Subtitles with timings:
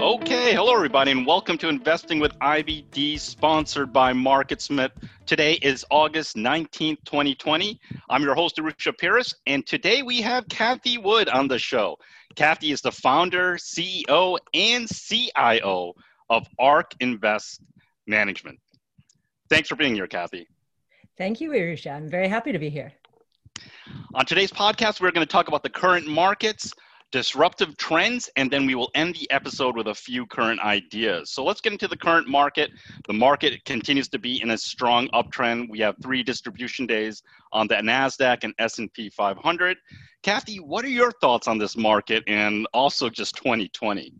[0.00, 4.92] Okay, hello everybody, and welcome to Investing with IBD, sponsored by MarketSmith.
[5.26, 7.80] Today is August 19th, 2020.
[8.08, 11.96] I'm your host, Arusha Pires, and today we have Cathie Wood on the show.
[12.36, 15.94] Cathie is the founder, CEO, and CIO
[16.30, 17.60] of ARK Invest
[18.06, 18.60] Management.
[19.50, 20.46] Thanks for being here, Cathie.
[21.16, 21.92] Thank you, Arusha.
[21.92, 22.92] I'm very happy to be here.
[24.14, 26.72] On today's podcast, we're going to talk about the current markets,
[27.10, 31.30] disruptive trends, and then we will end the episode with a few current ideas.
[31.30, 32.70] So let's get into the current market.
[33.06, 35.70] The market continues to be in a strong uptrend.
[35.70, 37.22] We have three distribution days
[37.52, 39.76] on the Nasdaq and S&P 500.
[40.22, 44.12] Cathie, what are your thoughts on this market and also just 2020?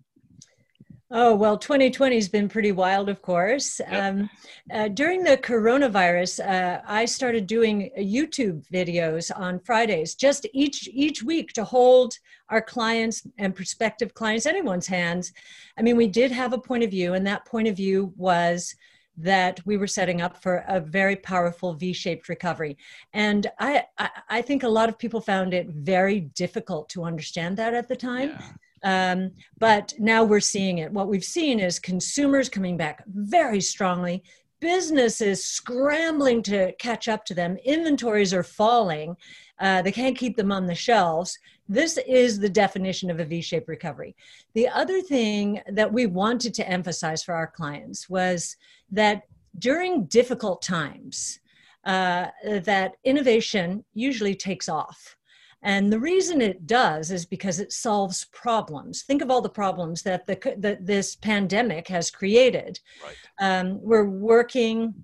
[1.11, 3.81] Oh, well, 2020 has been pretty wild, of course.
[3.81, 3.93] Yep.
[3.93, 4.31] Um,
[4.71, 11.23] uh, during the coronavirus, uh, I started doing YouTube videos on Fridays, just each, each
[11.23, 12.19] week to hold
[12.51, 15.33] our clients and prospective clients, anyone's hands.
[15.79, 18.75] I mean, we did have a point of view, and that point of view was
[19.17, 22.77] that we were setting up for a very powerful V-shaped recovery.
[23.15, 27.57] And I, I, I think a lot of people found it very difficult to understand
[27.57, 28.29] that at the time.
[28.29, 30.93] Yeah um, but now we're seeing it.
[30.93, 34.23] What we've seen is consumers coming back very strongly,
[34.61, 39.17] businesses scrambling to catch up to them, inventories are falling,
[39.61, 41.39] uh, they can't keep them on the shelves.
[41.69, 44.17] This is the definition of a V shaped recovery.
[44.55, 48.57] The other thing that we wanted to emphasize for our clients was
[48.91, 49.23] that
[49.59, 51.41] during difficult times,
[51.85, 55.17] uh, that innovation usually takes off.
[55.63, 59.03] And the reason it does is because it solves problems.
[59.03, 62.79] Think of all the problems that the, that this pandemic has created.
[63.03, 63.17] Right.
[63.41, 64.95] Um, we're working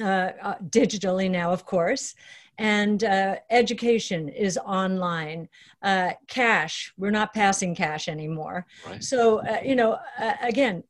[0.00, 2.14] uh, uh, digitally now, of course,
[2.58, 5.48] and uh, education is online.
[5.82, 8.66] Uh, cash, we're not passing cash anymore.
[8.86, 9.02] Right.
[9.02, 10.84] So, uh, you know, uh, again,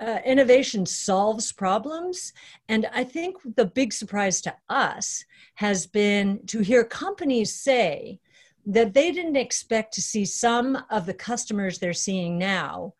[0.00, 2.32] uh, innovation solves problems.
[2.68, 5.24] And I think the big surprise to us
[5.56, 8.20] has been to hear companies say
[8.68, 12.92] that they didn't expect to see some of the customers they're seeing now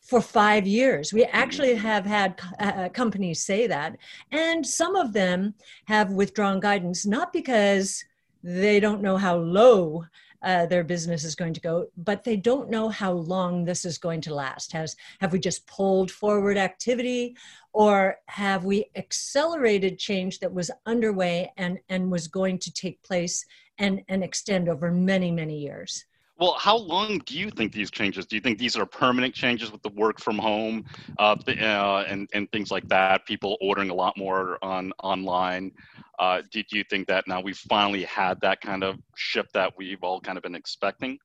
[0.00, 1.12] for five years.
[1.12, 1.86] We actually mm-hmm.
[1.86, 3.96] have had uh, uh, companies say that.
[4.30, 5.54] And some of them
[5.86, 8.04] have withdrawn guidance, not because
[8.44, 10.04] they don't know how low
[10.42, 13.98] uh, their business is going to go, but they don't know how long this is
[13.98, 14.70] going to last.
[14.70, 17.36] Has have we just pulled forward activity,
[17.72, 23.44] or have we accelerated change that was underway and and was going to take place
[23.78, 26.04] and, and extend over many, many years.
[26.38, 28.26] Well, how long do you think these changes?
[28.26, 30.84] Do you think these are permanent changes with the work from home
[31.18, 33.24] uh, uh, and and things like that?
[33.26, 35.72] People ordering a lot more on online.
[36.18, 39.72] Uh, do, do you think that now we've finally had that kind of shift that
[39.78, 41.18] we've all kind of been expecting?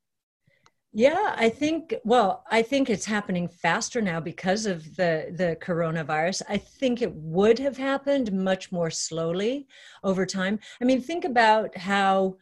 [0.94, 6.42] Yeah, I think well, I think it's happening faster now because of the the coronavirus.
[6.50, 9.68] I think it would have happened much more slowly
[10.04, 10.60] over time.
[10.82, 12.36] I mean, think about how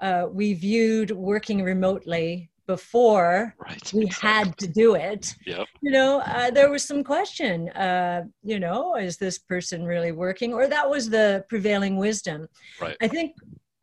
[0.00, 4.28] uh, we viewed working remotely before right, we exactly.
[4.28, 5.34] had to do it.
[5.46, 5.66] Yep.
[5.82, 10.52] You know, uh, there was some question, uh, you know, is this person really working?
[10.54, 12.48] Or that was the prevailing wisdom.
[12.80, 12.96] Right.
[13.00, 13.36] I think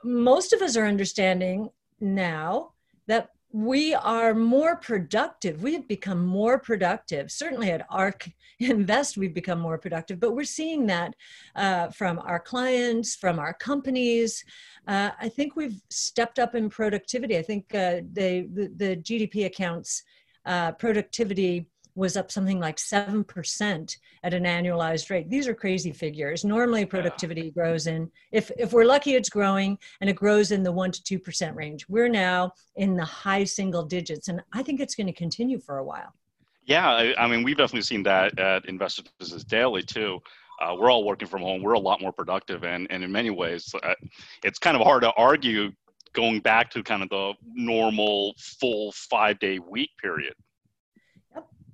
[0.04, 2.74] most of us are understanding now
[3.08, 5.62] that we are more productive.
[5.62, 7.32] We have become more productive.
[7.32, 8.30] Certainly at ARK
[8.60, 11.16] Invest, we've become more productive, but we're seeing that
[11.56, 14.46] uh, from our clients, from our companies.
[14.88, 17.38] Uh, I think we've stepped up in productivity.
[17.38, 20.04] I think uh, they, the, the GDP accounts
[20.46, 25.30] uh, productivity was up something like 7% at an annualized rate.
[25.30, 26.46] These are crazy figures.
[26.46, 27.52] Normally productivity yeah.
[27.52, 31.20] grows in, if, if we're lucky, it's growing and it grows in the 1% to
[31.20, 31.88] 2% range.
[31.90, 35.78] We're now in the high single digits, and I think it's going to continue for
[35.78, 36.14] a while.
[36.66, 40.20] Yeah, I, I mean, we've definitely seen that at Investor Business Daily too.
[40.62, 41.64] Uh, we're all working from home.
[41.64, 43.96] We're a lot more productive, and, and in many ways, uh,
[44.44, 45.72] it's kind of hard to argue
[46.14, 50.34] going back to kind of the normal full five day week period.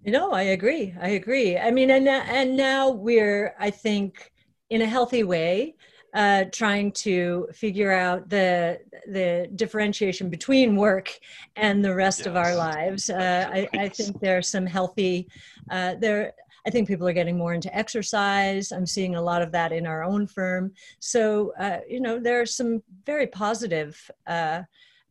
[0.07, 0.95] No, I agree.
[1.01, 1.57] I agree.
[1.57, 4.31] I mean, and and now we're, I think,
[4.69, 5.75] in a healthy way,
[6.13, 8.79] uh, trying to figure out the
[9.11, 11.11] the differentiation between work
[11.57, 12.27] and the rest yes.
[12.27, 13.09] of our lives.
[13.09, 15.27] Uh, I, I, think there are some healthy.
[15.69, 16.31] Uh, there,
[16.65, 18.71] I think people are getting more into exercise.
[18.71, 20.71] I'm seeing a lot of that in our own firm.
[20.99, 24.09] So uh, you know, there are some very positive.
[24.25, 24.63] Uh,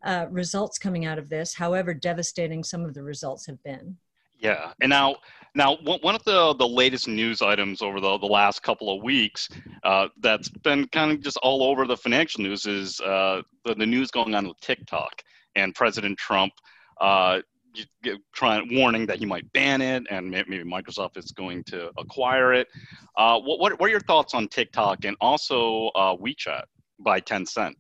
[0.05, 3.97] uh, results coming out of this, however devastating some of the results have been.
[4.39, 5.17] Yeah, and now
[5.55, 9.49] now one of the the latest news items over the the last couple of weeks
[9.83, 13.87] uh, that's been kind of just all over the financial news is uh, the, the
[13.87, 15.23] news going on with TikTok
[15.55, 16.53] and President Trump.
[17.01, 17.41] Uh,
[18.33, 22.69] trying warning that he might ban it, and maybe Microsoft is going to acquire it.
[23.19, 26.63] Uh, what, what, what are your thoughts on TikTok and also uh, WeChat
[26.99, 27.75] by Tencent?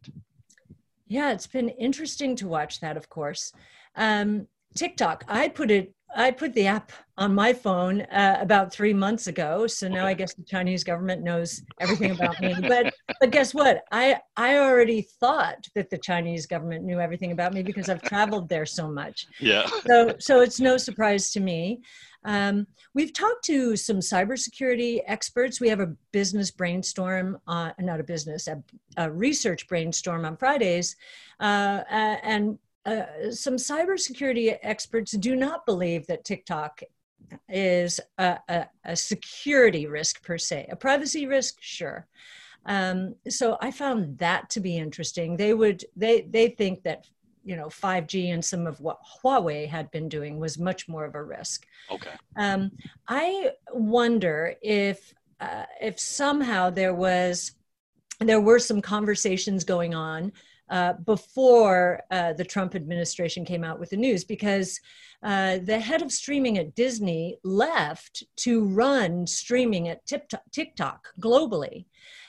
[1.07, 2.99] Yeah, it's been interesting to watch that.
[2.99, 3.53] Of course,
[3.95, 5.25] um, TikTok.
[5.29, 9.67] I put it I put the app on my phone uh, about three months ago,
[9.67, 12.55] so now I guess the Chinese government knows everything about me.
[12.69, 13.85] But but guess what?
[13.91, 18.49] I I already thought that the Chinese government knew everything about me because I've traveled
[18.49, 19.27] there so much.
[19.41, 19.67] Yeah.
[19.87, 21.81] So so it's no surprise to me.
[22.27, 25.61] Um, we've talked to some cybersecurity experts.
[25.61, 28.63] We have a business brainstorm, uh, not a business, a,
[28.97, 30.97] a research brainstorm on Fridays,
[31.39, 36.83] uh, and uh, some cybersecurity experts do not believe that TikTok
[37.49, 40.69] is a, a, a security risk per se.
[40.71, 42.07] A privacy risk, sure.
[42.65, 45.37] Um, so I found that to be interesting.
[45.37, 47.07] They would they they think that
[47.45, 51.15] you know 5G and some of what Huawei had been doing was much more of
[51.15, 51.67] a risk.
[51.91, 52.11] Okay.
[52.37, 52.71] Um,
[53.09, 57.53] I wonder if uh, if somehow there was
[58.21, 60.33] there were some conversations going on
[60.69, 64.81] uh, before uh, the Trump administration came out with the news because
[65.23, 70.07] uh, the head of streaming at Disney left to run streaming at
[70.53, 71.87] TikTok globally.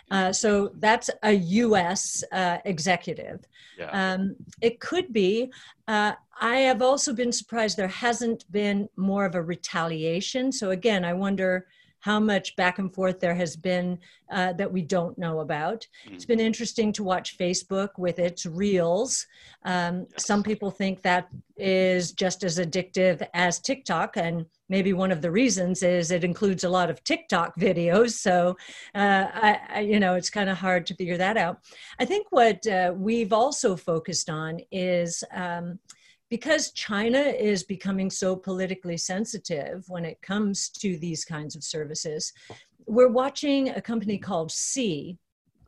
[0.09, 3.45] Uh, so that's a US uh, executive.
[3.77, 3.89] Yeah.
[4.13, 5.51] Um, it could be.
[5.87, 10.51] Uh, I have also been surprised there hasn't been more of a retaliation.
[10.51, 11.67] So again, I wonder
[11.99, 13.97] how much back and forth there has been
[14.31, 15.85] uh, that we don't know about.
[16.05, 16.15] Mm-hmm.
[16.15, 19.25] It's been interesting to watch Facebook with its reels.
[19.63, 20.25] Um, yes.
[20.25, 21.27] Some people think that
[21.57, 26.63] is just as addictive as TikTok, and maybe one of the reasons is it includes
[26.63, 28.11] a lot of TikTok videos.
[28.11, 28.57] So,
[28.93, 31.59] uh, I, I, you know, it's kind of hard to figure that out.
[31.99, 35.23] I think what uh, we've also focused on is.
[35.33, 35.79] Um,
[36.29, 42.33] because China is becoming so politically sensitive when it comes to these kinds of services,
[42.85, 45.17] we're watching a company called Sea.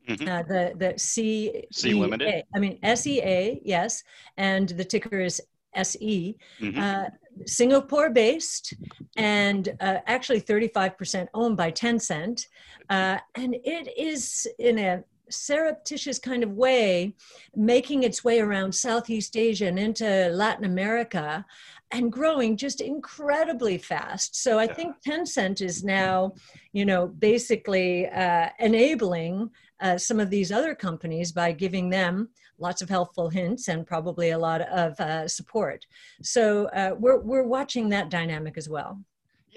[0.08, 0.28] Mm-hmm.
[0.28, 2.44] Uh, the the Sea Sea Limited.
[2.56, 4.04] I mean S E A yes,
[4.38, 5.40] and the ticker is
[5.76, 6.36] S E.
[6.60, 6.80] Mm-hmm.
[6.80, 7.06] Uh,
[7.46, 8.74] Singapore based
[9.16, 12.48] and uh, actually 35% owned by Tencent.
[12.90, 17.14] Uh, and it is in a surreptitious kind of way
[17.56, 21.46] making its way around Southeast Asia and into Latin America
[21.92, 24.36] and growing just incredibly fast.
[24.36, 24.74] So I yeah.
[24.74, 26.34] think Tencent is now,
[26.72, 29.50] you know, basically uh, enabling
[29.82, 32.30] uh, some of these other companies by giving them
[32.60, 35.86] lots of helpful hints and probably a lot of uh, support.
[36.22, 39.00] So uh, we're, we're watching that dynamic as well.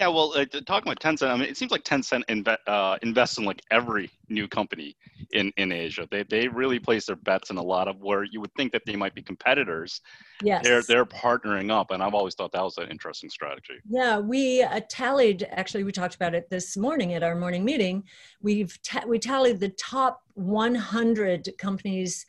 [0.02, 3.38] Yeah, well, uh, talking about Tencent, I mean, it seems like Tencent inve- uh, invests
[3.38, 4.96] in like every new company
[5.30, 6.08] in, in Asia.
[6.10, 8.82] They, they really place their bets in a lot of where you would think that
[8.84, 10.00] they might be competitors.
[10.42, 10.64] Yes.
[10.64, 11.92] They're, they're partnering up.
[11.92, 13.74] And I've always thought that was an interesting strategy.
[13.88, 18.02] Yeah, we uh, tallied, actually, we talked about it this morning at our morning meeting.
[18.40, 22.26] We've ta- we tallied the top 100 companies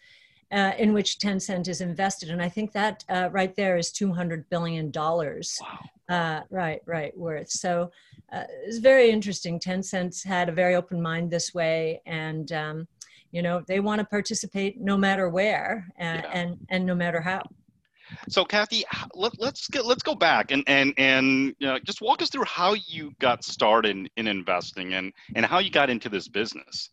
[0.53, 2.29] uh, in which Tencent is invested.
[2.29, 4.91] And I think that uh, right there is $200 billion.
[4.93, 5.43] Wow.
[6.09, 7.49] Uh, right, right, worth.
[7.49, 7.91] So
[8.31, 9.59] uh, it's very interesting.
[9.59, 12.01] Tencent's had a very open mind this way.
[12.05, 12.87] And, um,
[13.31, 16.29] you know, they want to participate no matter where yeah.
[16.31, 17.41] and, and no matter how.
[18.29, 18.83] So, Cathie,
[19.15, 22.43] let, us get let's go back and and and you know, just walk us through
[22.45, 26.89] how you got started in, in investing and and how you got into this business.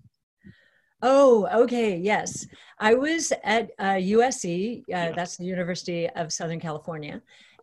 [1.02, 1.96] Oh, okay.
[1.96, 2.46] Yes.
[2.78, 5.12] I was at uh, USC, uh, yeah.
[5.12, 7.20] that's the University of Southern California.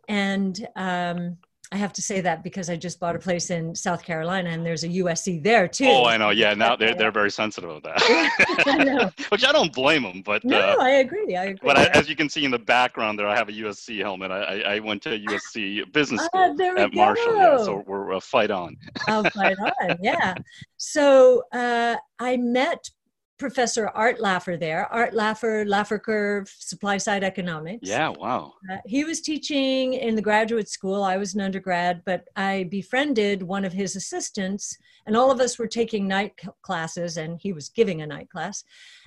[0.08, 1.36] And um,
[1.70, 4.64] I have to say that because I just bought a place in South Carolina and
[4.64, 5.86] there's a USC there too.
[5.86, 6.30] Oh, I know.
[6.30, 6.54] Yeah.
[6.54, 7.96] Now they're, they're very sensitive of that.
[8.66, 9.10] I.
[9.28, 10.44] Which I don't blame them, but.
[10.44, 11.36] No, uh, I agree.
[11.36, 11.58] I agree.
[11.62, 14.30] But I, as you can see in the background there, I have a USC helmet.
[14.30, 17.36] I, I went to USC business ah, school uh, at Marshall.
[17.36, 18.76] Yeah, so we're a fight on.
[19.08, 19.98] oh, fight on.
[20.00, 20.34] Yeah.
[20.78, 22.88] So uh, I met
[23.38, 24.86] Professor Art Laffer there.
[24.86, 27.88] Art Laffer, Laffer Curve, Supply Side Economics.
[27.88, 28.54] Yeah, wow.
[28.70, 31.04] Uh, he was teaching in the graduate school.
[31.04, 34.76] I was an undergrad, but I befriended one of his assistants,
[35.06, 38.64] and all of us were taking night classes, and he was giving a night class.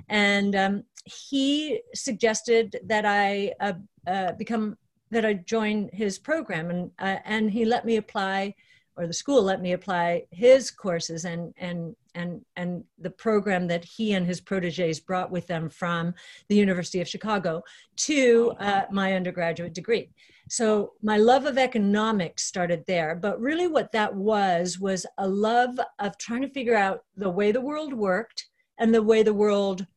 [0.08, 3.74] And um, he suggested that I uh,
[4.08, 4.78] uh, become
[5.12, 8.56] that I join his program, and uh, and he let me apply
[9.02, 13.84] or the school let me apply his courses and and and and the program that
[13.84, 16.14] he and his proteges brought with them from
[16.50, 17.64] the University of Chicago
[17.96, 20.10] to uh, my undergraduate degree.
[20.50, 25.80] So my love of economics started there, but really what that was was a love
[26.00, 29.88] of trying to figure out the way the world worked and the way the world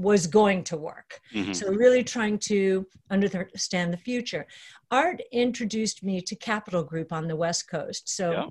[0.00, 1.20] was going to work.
[1.34, 1.52] Mm-hmm.
[1.52, 4.46] So, really trying to understand the future.
[4.90, 8.08] Art introduced me to Capital Group on the West Coast.
[8.08, 8.46] So, yeah.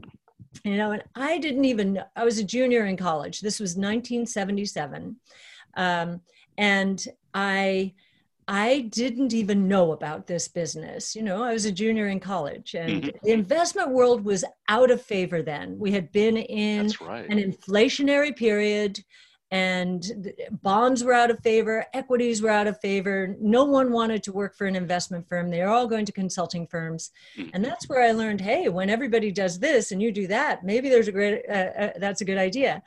[0.63, 3.41] you know, and I didn't even, I was a junior in college.
[3.41, 5.15] This was 1977.
[5.75, 6.21] Um,
[6.57, 7.03] and
[7.33, 7.93] I,
[8.47, 11.15] I didn't even know about this business.
[11.15, 13.17] You know, I was a junior in college and mm-hmm.
[13.23, 15.77] the investment world was out of favor then.
[15.79, 17.29] We had been in right.
[17.29, 18.99] an inflationary period
[19.51, 23.35] and bonds were out of favor, equities were out of favor.
[23.41, 25.49] No one wanted to work for an investment firm.
[25.49, 27.11] They are all going to consulting firms.
[27.35, 27.49] Mm-hmm.
[27.53, 30.89] And that's where I learned, hey, when everybody does this and you do that, maybe
[30.89, 32.83] there's a great, uh, uh, that's a good idea.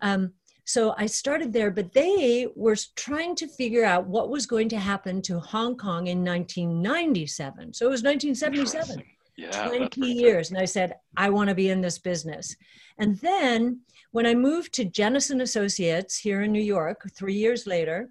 [0.00, 0.32] Um,
[0.64, 4.78] so I started there, but they were trying to figure out what was going to
[4.78, 7.74] happen to Hong Kong in 1997.
[7.74, 9.02] So it was 1977.
[9.36, 10.50] Yeah, 20 years.
[10.50, 12.56] And I said, I want to be in this business.
[12.98, 13.80] And then
[14.12, 18.10] when I moved to Jennison Associates here in New York, three years later,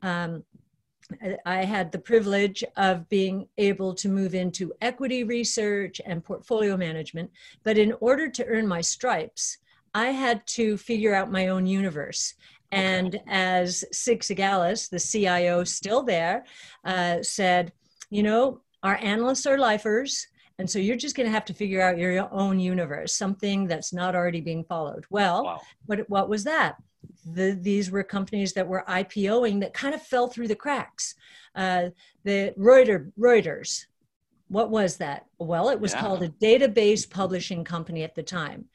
[0.00, 0.44] um,
[1.44, 7.30] I had the privilege of being able to move into equity research and portfolio management.
[7.64, 9.58] But in order to earn my stripes,
[9.94, 12.34] I had to figure out my own universe.
[12.70, 13.24] And okay.
[13.26, 16.44] as Sig Segalas, the CIO still there,
[16.84, 17.72] uh, said,
[18.08, 20.26] you know, our analysts are lifers.
[20.62, 23.92] And so you're just going to have to figure out your own universe, something that's
[23.92, 25.04] not already being followed.
[25.10, 25.60] Well, wow.
[25.86, 26.76] what, what was that?
[27.26, 31.14] The, these were companies that were IPOing that kind of fell through the cracks.
[31.54, 31.90] Uh,
[32.24, 33.86] the Reuter, Reuters,
[34.48, 35.26] what was that?
[35.38, 36.00] Well, it was yeah.
[36.00, 38.68] called a database publishing company at the time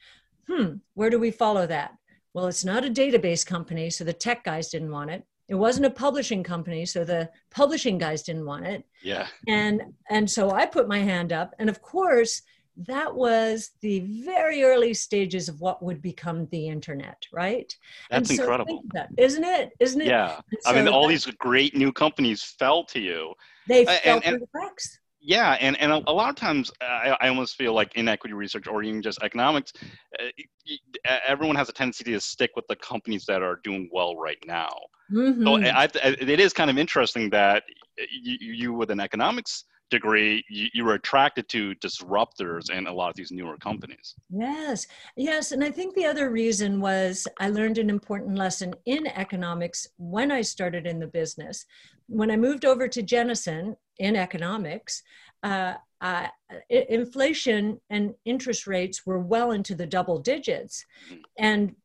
[0.48, 1.94] hmm, where do we follow that?
[2.34, 5.24] Well, it's not a database company, so the tech guys didn't want it.
[5.48, 8.84] It wasn't a publishing company, so the publishing guys didn't want it.
[9.02, 9.28] Yeah.
[9.46, 12.42] And and so I put my hand up, and of course,
[12.86, 17.74] that was the very early stages of what would become the internet, right?
[18.10, 19.72] That's so incredible, that, isn't it?
[19.80, 20.06] Isn't it?
[20.06, 20.40] Yeah.
[20.60, 23.34] So I mean, all these great new companies fell to you.
[23.66, 26.36] They uh, fell and, through and, the cracks yeah and, and a, a, lot of
[26.36, 29.72] times I, I almost feel like in equity research or even just economics
[30.20, 34.38] uh, everyone has a tendency to stick with the companies that are doing well right
[34.46, 34.70] now
[35.12, 35.42] mm-hmm.
[35.42, 35.88] so I, I,
[36.20, 37.64] it is kind of interesting that
[38.10, 43.10] you, you with an economics degree you, you were attracted to disruptors and a lot
[43.10, 44.14] of these newer companies.
[44.30, 49.06] Yes yes and i think the other reason was i learned an important lesson in
[49.08, 51.66] economics when i started in the business.
[52.06, 55.02] When i moved over to jennison in economics
[55.42, 56.26] uh, uh,
[56.68, 60.84] inflation and interest rates were well into the double digits.
[61.10, 61.22] Mm-hmm.
[61.38, 61.76] and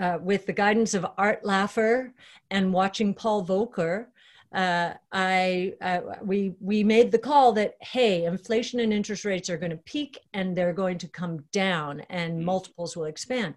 [0.00, 2.12] uh, with the guidance of art laffer
[2.50, 4.06] and watching paul volcker
[4.52, 9.56] uh, I uh, we we made the call that hey, inflation and interest rates are
[9.56, 12.44] going to peak and they're going to come down and mm.
[12.44, 13.54] multiples will expand.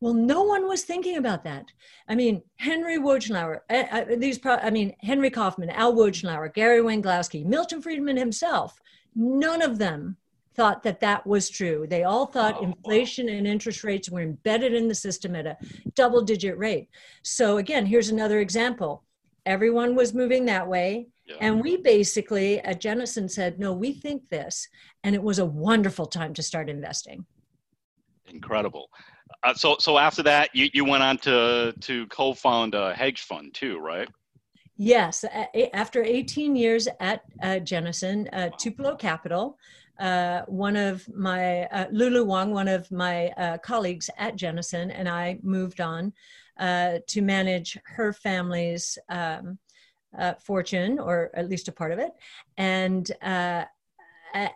[0.00, 1.66] Well, no one was thinking about that.
[2.08, 6.80] I mean, Henry Wojnilower, uh, uh these pro- I mean Henry Kaufman, Al Wojnilower, Gary
[6.80, 8.80] Wenglowski, Milton Friedman himself.
[9.14, 10.16] None of them
[10.54, 11.86] thought that that was true.
[11.88, 13.34] They all thought oh, inflation wow.
[13.34, 15.56] and interest rates were embedded in the system at a
[15.94, 16.88] double digit rate.
[17.22, 19.04] So again, here's another example
[19.50, 21.08] everyone was moving that way.
[21.26, 21.36] Yeah.
[21.40, 24.68] And we basically at Jennison said, no, we think this.
[25.04, 27.24] And it was a wonderful time to start investing.
[28.28, 28.88] Incredible.
[29.42, 33.54] Uh, so, so after that, you, you went on to, to co-found a hedge fund
[33.54, 34.08] too, right?
[34.76, 35.24] Yes.
[35.74, 38.56] After 18 years at uh, Jennison, uh, wow.
[38.58, 39.58] Tupelo Capital,
[39.98, 45.08] uh, one of my, uh, Lulu Wang, one of my uh, colleagues at Jennison, and
[45.08, 46.12] I moved on
[46.60, 49.58] uh, to manage her family's um,
[50.16, 52.12] uh, fortune, or at least a part of it.
[52.58, 53.64] And uh,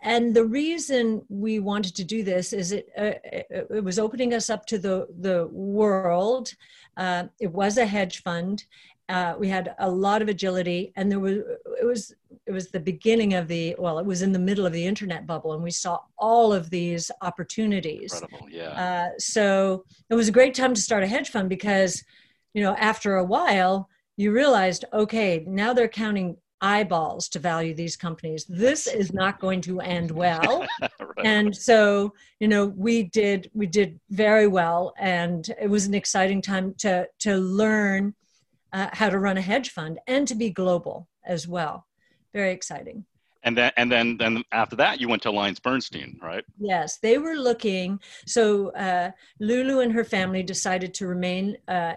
[0.03, 4.49] and the reason we wanted to do this is it uh, it, was opening us
[4.49, 6.53] up to the the world.
[6.95, 8.63] Uh, it was a hedge fund,
[9.37, 11.37] we had a lot of agility and there was
[11.81, 12.13] it was
[12.47, 15.25] it was the beginning of the well it was in the middle of the internet
[15.25, 18.69] bubble and we saw all of these opportunities Incredible, yeah.
[18.69, 22.03] Uh, so it was a great time to start a hedge fund because
[22.53, 27.97] you know after a while you realized okay now they're counting eyeballs to value these
[27.97, 30.91] companies this is not going to end well right.
[31.25, 36.41] and so you know we did we did very well and it was an exciting
[36.41, 38.15] time to to learn
[38.75, 41.87] uh, how to run a hedge fund and to be global as well.
[42.35, 43.05] Very exciting.
[43.43, 46.43] And then, and then, then after that, you went to Alliance Bernstein, right?
[46.59, 47.99] Yes, they were looking.
[48.25, 51.93] So uh, Lulu and her family decided to remain uh,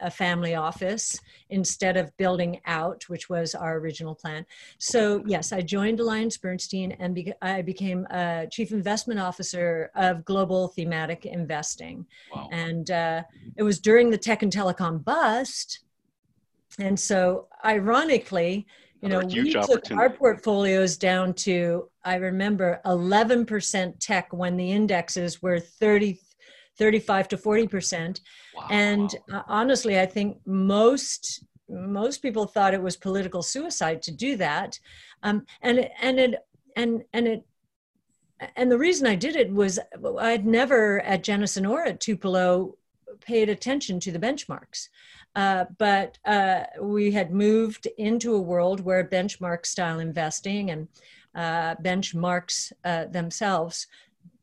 [0.00, 1.18] a family office
[1.48, 4.44] instead of building out, which was our original plan.
[4.78, 10.24] So yes, I joined Alliance Bernstein and be- I became a chief investment officer of
[10.24, 12.04] global thematic investing.
[12.34, 12.48] Wow.
[12.52, 13.22] And uh,
[13.56, 15.80] it was during the tech and telecom bust
[16.78, 18.66] and so, ironically,
[19.00, 25.40] you know, we took our portfolios down to, I remember, 11% tech when the indexes
[25.40, 26.18] were 30,
[26.78, 28.20] 35 to 40%.
[28.56, 28.66] Wow.
[28.70, 34.36] And uh, honestly, I think most most people thought it was political suicide to do
[34.36, 34.78] that.
[35.22, 36.34] Um, and and it
[36.76, 37.44] and and it
[38.56, 39.78] and the reason I did it was
[40.18, 42.74] I'd never at Janus or at Tupelo
[43.20, 44.88] paid attention to the benchmarks.
[45.34, 50.88] Uh, but uh, we had moved into a world where benchmark style investing and
[51.34, 53.86] uh, benchmarks uh, themselves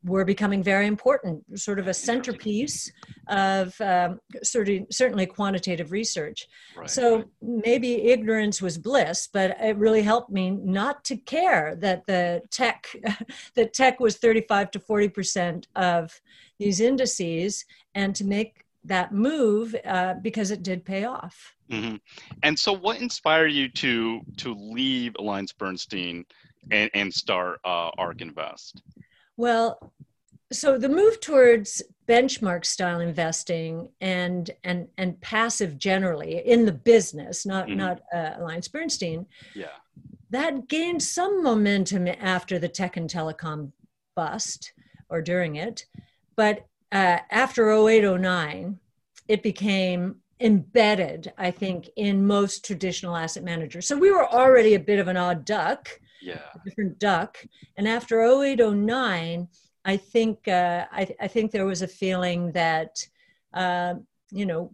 [0.06, 2.92] were becoming very important, sort of a centerpiece
[3.28, 6.46] of um, sort of, certainly quantitative research.
[6.76, 7.26] Right, so right.
[7.42, 12.86] maybe ignorance was bliss, but it really helped me not to care that the tech
[13.54, 16.20] that tech was 35 to 40 percent of
[16.58, 17.64] these indices,
[17.94, 21.54] and to make that move uh, because it did pay off.
[21.70, 21.96] Mm-hmm.
[22.42, 26.24] And so, what inspired you to to leave Alliance Bernstein
[26.70, 28.82] and, and start uh, ARK Invest?
[29.36, 29.92] Well,
[30.52, 37.44] so the move towards benchmark style investing and and and passive generally in the business,
[37.44, 37.78] not mm-hmm.
[37.78, 39.26] not uh, Alliance Bernstein.
[39.54, 39.66] Yeah,
[40.30, 43.72] that gained some momentum after the tech and telecom
[44.14, 44.72] bust
[45.08, 45.86] or during it,
[46.36, 48.78] but uh, after 0809,
[49.28, 53.86] it became embedded, I think, in most traditional asset managers.
[53.86, 55.88] So we were already a bit of an odd duck,
[56.22, 57.38] yeah, different duck.
[57.76, 59.48] And after 0809,
[59.84, 63.06] I think uh, I, I, think there was a feeling that
[63.54, 63.94] uh,
[64.30, 64.72] you know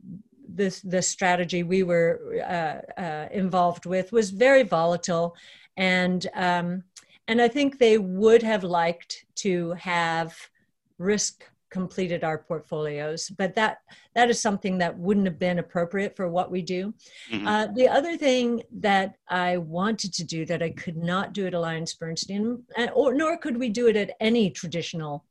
[0.48, 5.36] this the strategy we were uh, uh, involved with was very volatile,
[5.76, 6.82] and um,
[7.28, 10.34] and I think they would have liked to have
[10.98, 13.78] risk completed our portfolios but that
[14.14, 16.92] that is something that wouldn't have been appropriate for what we do
[17.30, 17.48] mm-hmm.
[17.48, 21.54] uh, the other thing that i wanted to do that i could not do at
[21.54, 22.62] alliance bernstein
[22.94, 25.24] or nor could we do it at any traditional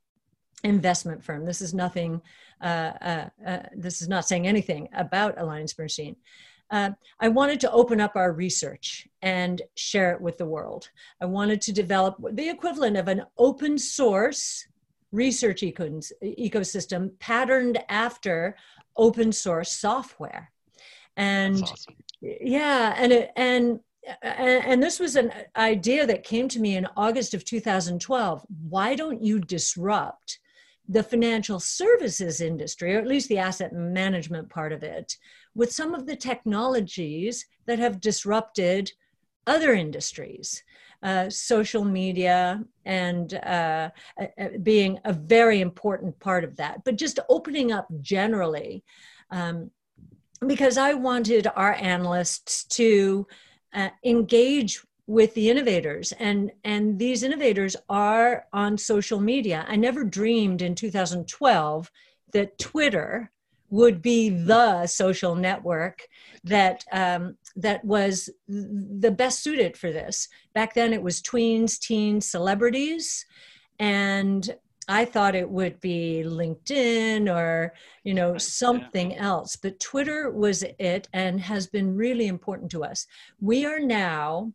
[0.63, 2.19] investment firm this is nothing
[2.61, 6.15] uh, uh, uh this is not saying anything about alliance bernstein
[6.71, 10.89] uh, I wanted to open up our research and share it with the world.
[11.19, 14.65] I wanted to develop the equivalent of an open source
[15.11, 18.55] research ecosystem patterned after
[18.95, 20.51] open source software.
[21.17, 21.95] And awesome.
[22.21, 23.79] yeah, and it, and
[24.23, 28.45] and this was an idea that came to me in August of 2012.
[28.69, 30.39] Why don't you disrupt
[30.87, 35.15] the financial services industry, or at least the asset management part of it,
[35.53, 38.91] with some of the technologies that have disrupted
[39.45, 40.63] other industries?
[41.03, 47.19] Uh, social media and uh, uh, being a very important part of that, but just
[47.29, 48.83] opening up generally.
[49.29, 49.71] Um,
[50.47, 53.27] because I wanted our analysts to
[53.73, 60.03] uh, engage with the innovators and and these innovators are on social media i never
[60.03, 61.91] dreamed in 2012
[62.31, 63.31] that twitter
[63.69, 66.07] would be the social network
[66.43, 70.27] that um, that was the best suited for this.
[70.53, 73.25] Back then, it was tweens, teens, celebrities,
[73.79, 74.55] and
[74.87, 79.55] I thought it would be LinkedIn or you know something else.
[79.55, 83.07] But Twitter was it, and has been really important to us.
[83.39, 84.53] We are now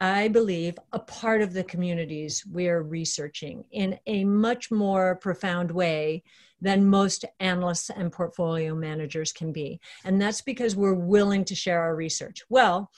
[0.00, 6.22] I believe, a part of the communities we're researching in a much more profound way
[6.60, 9.80] than most analysts and portfolio managers can be.
[10.04, 12.42] And that's because we're willing to share our research.
[12.48, 12.90] Well,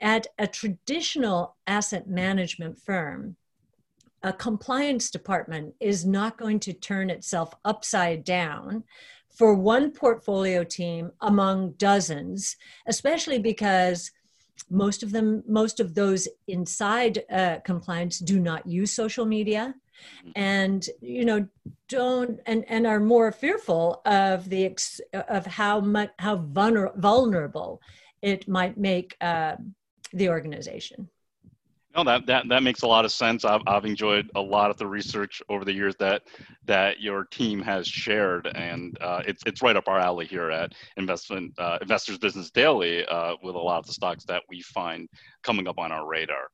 [0.00, 3.36] at a traditional asset management firm,
[4.22, 8.84] a compliance department is not going to turn itself upside down
[9.30, 14.10] for one portfolio team among dozens, especially because
[14.70, 19.74] most of them most of those inside uh, compliance do not use social media.
[20.34, 21.46] And you know
[21.88, 27.80] don't and and are more fearful of the ex, of how much how vulner, vulnerable
[28.22, 29.56] it might make uh,
[30.12, 31.08] the organization
[31.96, 33.44] no, that, that that makes a lot of sense.
[33.44, 36.22] I've, I've enjoyed a lot of the research over the years that
[36.66, 40.74] that your team has shared, and uh, it's it's right up our alley here at
[40.98, 45.08] Investment uh, Investors Business Daily uh, with a lot of the stocks that we find
[45.42, 46.48] coming up on our radar.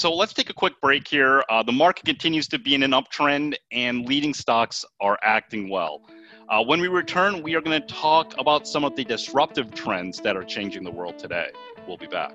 [0.00, 1.44] So let's take a quick break here.
[1.50, 6.00] Uh, the market continues to be in an uptrend, and leading stocks are acting well.
[6.48, 10.18] Uh, when we return, we are going to talk about some of the disruptive trends
[10.22, 11.50] that are changing the world today.
[11.86, 12.32] We'll be back.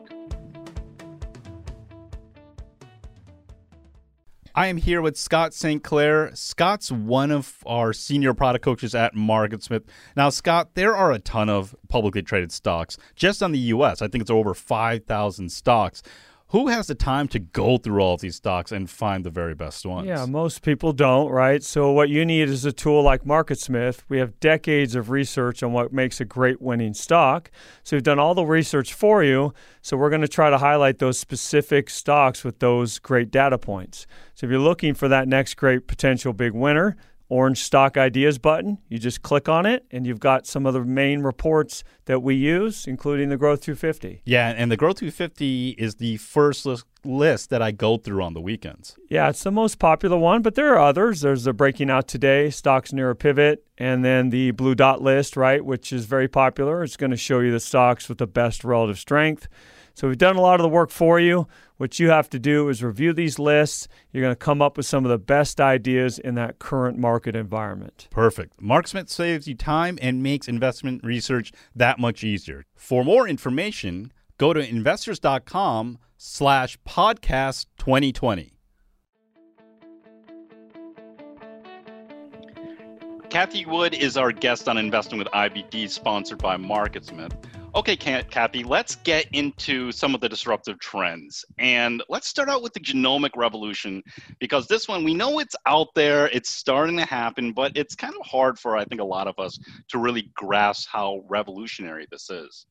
[4.54, 5.84] I am here with Scott St.
[5.84, 6.36] Clair.
[6.36, 9.86] Scott's one of our senior product coaches at MarketSmith.
[10.16, 14.04] Now, Scott, there are a ton of publicly traded stocks just on the US.
[14.04, 16.04] I think it's over 5,000 stocks
[16.50, 19.56] who has the time to go through all of these stocks and find the very
[19.56, 20.08] best ones?
[20.08, 21.64] Yeah, most people don't, right?
[21.64, 24.04] So what you need is a tool like MarketSmith.
[24.10, 27.50] We have decades of research on what makes a great winning stock.
[27.84, 29.54] So we've done all the research for you.
[29.82, 34.06] So we're going to try to highlight those specific stocks with those great data points.
[34.36, 36.96] So if you're looking for that next great potential big winner,
[37.30, 38.78] orange stock ideas button.
[38.88, 42.36] You just click on it, and you've got some of the main reports that we
[42.36, 44.22] use, including the Growth 250.
[44.26, 48.34] Yeah, and the Growth 250 is the first list, list that I go through on
[48.34, 48.98] the weekends.
[49.10, 51.22] Yeah, it's the most popular one, but there are others.
[51.22, 55.36] There's the Breaking Out Today, Stocks Near a Pivot, and then the Blue Dot list,
[55.36, 56.84] right, which is very popular.
[56.84, 59.48] It's going to show you the stocks with the best relative strength.
[59.96, 61.48] So we've done a lot of the work for you.
[61.78, 63.90] What you have to do is review these lists.
[64.12, 67.36] You're going to come up with some of the best ideas in that current market
[67.36, 68.08] environment.
[68.12, 68.62] Perfect.
[68.62, 72.64] MarketSmith saves you time and makes investment research that much easier.
[72.76, 78.54] For more information, go to investors.com slash podcast 2020.
[83.30, 87.34] Cathie Wood is our guest on Investing with IBD, sponsored by MarketSmith.
[87.76, 91.44] Okay, Cathie, let's get into some of the disruptive trends.
[91.60, 94.02] And let's start out with the genomic revolution,
[94.40, 98.14] because this one, we know it's out there, it's starting to happen, but it's kind
[98.18, 99.60] of hard for, I think, a lot of us
[99.90, 102.66] to really grasp how revolutionary this is.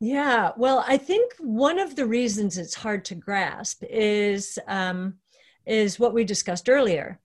[0.00, 5.14] Yeah, well, I think one of the reasons it's hard to grasp is um,
[5.64, 7.20] is what we discussed earlier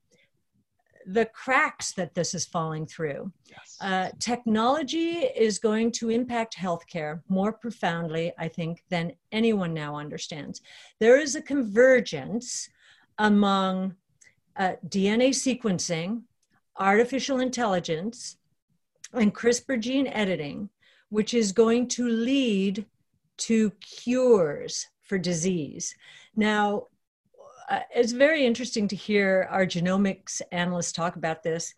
[1.06, 3.32] the cracks that this is falling through.
[3.46, 3.78] Yes.
[3.80, 10.60] Uh, technology is going to impact healthcare more profoundly, I think, than anyone now understands.
[10.98, 12.68] There is a convergence
[13.18, 13.94] among
[14.56, 16.22] uh, DNA sequencing,
[16.78, 18.36] artificial intelligence,
[19.12, 20.68] and CRISPR gene editing,
[21.10, 22.84] which is going to lead
[23.38, 25.94] to cures for disease.
[26.34, 26.86] Now,
[27.68, 31.74] uh, it's very interesting to hear our genomics analysts talk about this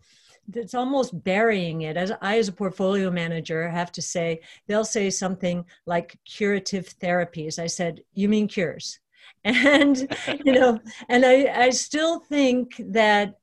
[0.53, 5.09] it's almost burying it as i as a portfolio manager have to say they'll say
[5.09, 8.99] something like curative therapies i said you mean cures
[9.43, 10.07] and
[10.43, 13.35] you know and i i still think that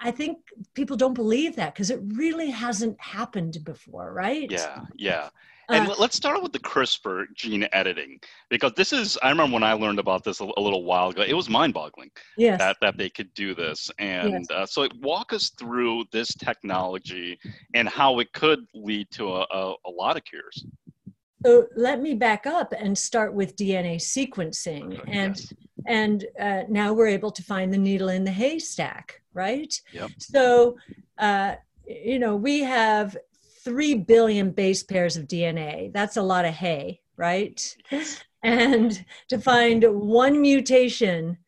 [0.00, 0.38] I think
[0.74, 4.48] people don't believe that because it really hasn't happened before, right?
[4.50, 5.30] Yeah, yeah.
[5.68, 9.62] And uh, let's start with the CRISPR gene editing because this is I remember when
[9.62, 11.22] I learned about this a, a little while ago.
[11.22, 12.58] It was mind-boggling yes.
[12.58, 14.50] that that they could do this, and yes.
[14.50, 17.38] uh, so walk us through this technology
[17.74, 20.64] and how it could lead to a, a, a lot of cures.
[21.44, 25.52] So let me back up and start with DNA sequencing, and yes.
[25.86, 29.74] and uh, now we're able to find the needle in the haystack, right?
[29.92, 30.10] Yep.
[30.18, 30.76] So.
[31.18, 31.56] Uh,
[31.88, 33.16] you know, we have
[33.68, 35.92] 3 billion base pairs of DNA.
[35.92, 37.76] That's a lot of hay, right?
[38.42, 41.38] And to find one mutation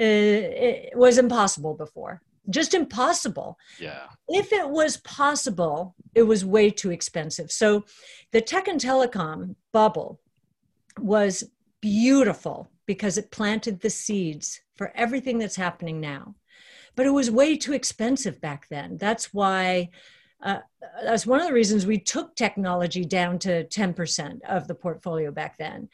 [0.00, 2.22] uh, it was impossible before.
[2.50, 3.58] Just impossible.
[3.78, 4.06] Yeah.
[4.28, 7.50] If it was possible, it was way too expensive.
[7.50, 7.84] So
[8.32, 10.20] the tech and telecom bubble
[10.98, 11.44] was
[11.82, 16.36] beautiful because it planted the seeds for everything that's happening now.
[16.96, 18.96] But it was way too expensive back then.
[18.96, 19.90] That's why
[20.42, 20.58] uh,
[21.02, 25.58] that's one of the reasons we took technology down to 10% of the portfolio back
[25.58, 25.88] then.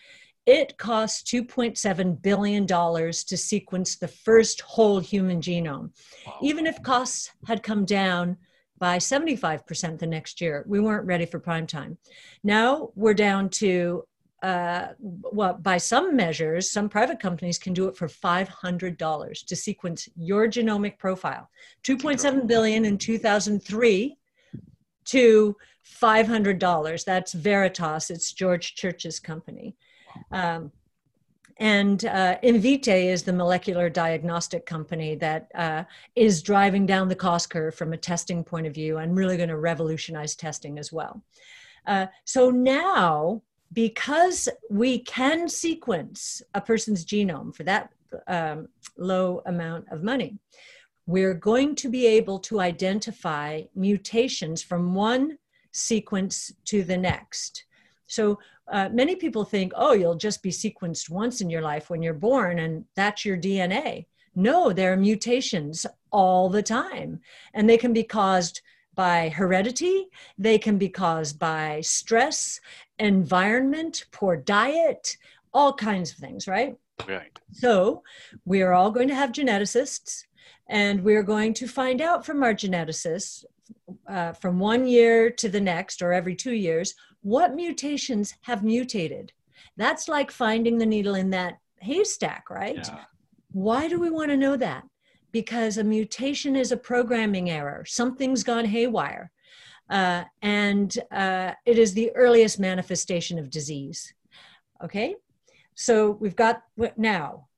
[0.46, 5.90] It cost $2.7 billion to sequence the first whole human genome.
[6.26, 6.38] Wow.
[6.42, 8.36] Even if costs had come down
[8.78, 11.96] by 75% the next year, we weren't ready for prime time.
[12.42, 14.04] Now we're down to
[14.42, 20.06] uh, well, by some measures, some private companies can do it for $500 to sequence
[20.16, 21.48] your genomic profile.
[21.84, 24.18] 2.7 billion in 2003
[25.06, 27.04] to $500.
[27.04, 29.76] That's Veritas, it's George Church's company.
[30.30, 30.72] Um,
[31.58, 35.84] and uh, Invitae is the molecular diagnostic company that uh,
[36.16, 39.48] is driving down the cost curve from a testing point of view and really going
[39.48, 41.22] to revolutionize testing as well.
[41.86, 47.90] Uh, so now, because we can sequence a person's genome for that
[48.26, 50.38] um, low amount of money,
[51.06, 55.38] we're going to be able to identify mutations from one
[55.72, 57.64] sequence to the next.
[58.06, 58.38] So
[58.70, 62.14] uh, many people think, oh, you'll just be sequenced once in your life when you're
[62.14, 64.06] born, and that's your DNA.
[64.34, 67.20] No, there are mutations all the time,
[67.52, 68.60] and they can be caused
[68.94, 70.06] by heredity,
[70.38, 72.60] they can be caused by stress,
[72.98, 75.16] environment, poor diet,
[75.52, 76.76] all kinds of things, right?
[77.08, 77.36] Right.
[77.52, 78.02] So
[78.44, 80.24] we are all going to have geneticists,
[80.68, 83.44] and we're going to find out from our geneticists
[84.08, 89.32] uh, from one year to the next or every two years what mutations have mutated.
[89.76, 92.76] That's like finding the needle in that haystack, right?
[92.76, 93.04] Yeah.
[93.52, 94.84] Why do we want to know that?
[95.32, 97.84] Because a mutation is a programming error.
[97.86, 99.30] Something's gone haywire.
[99.90, 104.14] Uh, and uh, it is the earliest manifestation of disease.
[104.82, 105.16] Okay?
[105.74, 106.62] So we've got
[106.96, 107.48] now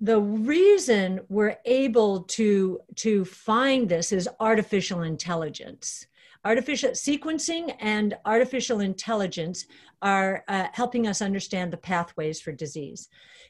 [0.00, 6.06] the reason we're able to to find this is artificial intelligence.
[6.44, 9.66] Artificial sequencing and artificial intelligence
[10.02, 13.08] are uh, helping us understand the pathways for disease.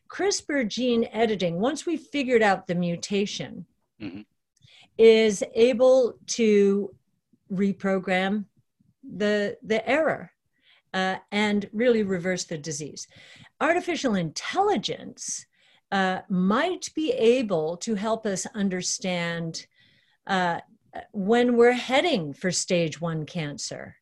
[0.08, 3.66] Crispr gene editing once we figured out the mutation
[4.00, 4.20] mm-hmm.
[4.96, 6.94] is able to
[7.52, 8.44] reprogram
[9.02, 10.30] the the error
[10.94, 13.08] uh, and really reverse the disease.
[13.60, 15.44] Artificial intelligence
[15.92, 19.66] uh, might be able to help us understand
[20.26, 20.60] uh,
[21.12, 23.96] when we're heading for stage one cancer,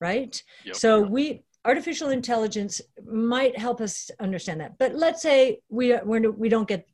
[0.00, 0.42] right?
[0.64, 0.76] Yep.
[0.76, 4.78] So we artificial intelligence might help us understand that.
[4.78, 6.86] But let's say we we're, we don't get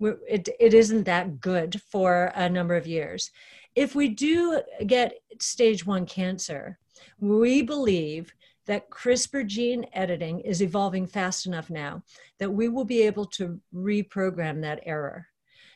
[0.00, 3.30] it, it isn't that good for a number of years.
[3.74, 6.78] If we do get stage one cancer,
[7.20, 8.32] we believe
[8.72, 12.02] that CRISPR gene editing is evolving fast enough now
[12.38, 15.26] that we will be able to reprogram that error.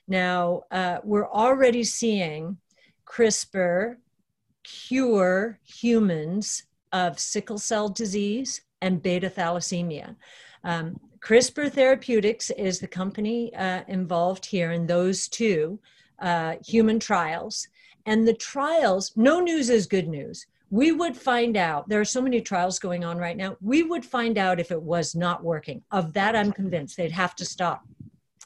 [0.09, 2.57] Now, uh, we're already seeing
[3.05, 3.97] CRISPR
[4.65, 10.17] cure humans of sickle cell disease and beta thalassemia.
[10.65, 15.79] Um, CRISPR Therapeutics is the company uh, involved here in those two
[16.21, 17.69] uh, human trials.
[18.07, 22.21] And the trials, no news is good news we would find out there are so
[22.21, 25.83] many trials going on right now we would find out if it was not working
[25.91, 27.83] of that i'm convinced they'd have to stop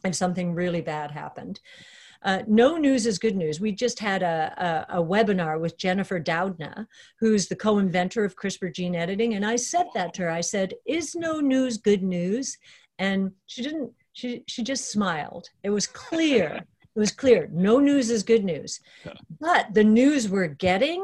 [0.05, 1.61] if something really bad happened
[2.23, 3.61] uh, no news is good news.
[3.61, 6.87] We just had a, a, a, webinar with Jennifer Doudna,
[7.19, 9.35] who's the co inventor of CRISPR gene editing.
[9.35, 10.31] And I said that to her.
[10.31, 12.59] I said, Is no news good news?
[12.99, 15.49] And she didn't, she, she just smiled.
[15.63, 16.63] It was clear.
[16.97, 17.49] It was clear.
[17.53, 18.81] No news is good news.
[19.39, 21.01] But the news we're getting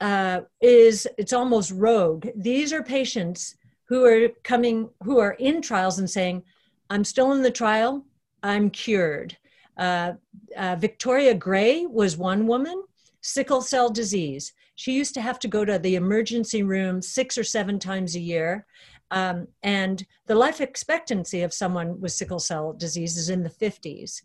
[0.00, 2.26] uh, is it's almost rogue.
[2.36, 6.42] These are patients who are coming, who are in trials and saying,
[6.90, 8.04] I'm still in the trial,
[8.42, 9.36] I'm cured.
[9.76, 10.14] Uh,
[10.56, 12.84] uh, Victoria Gray was one woman,
[13.20, 14.52] sickle cell disease.
[14.74, 18.20] She used to have to go to the emergency room six or seven times a
[18.20, 18.66] year.
[19.10, 24.22] Um, and the life expectancy of someone with sickle cell disease is in the 50s.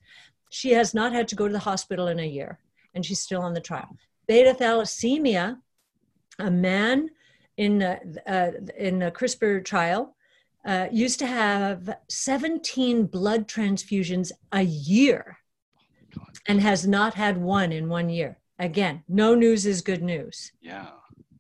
[0.50, 2.60] She has not had to go to the hospital in a year,
[2.94, 3.96] and she's still on the trial
[4.32, 5.58] beta thalassemia,
[6.40, 7.10] a man
[7.58, 10.16] in a, uh, in a CRISPR trial
[10.66, 15.40] uh, used to have 17 blood transfusions a year
[16.48, 18.40] and has not had one in one year.
[18.58, 20.54] Again, no news is good news.
[20.62, 20.92] Yeah.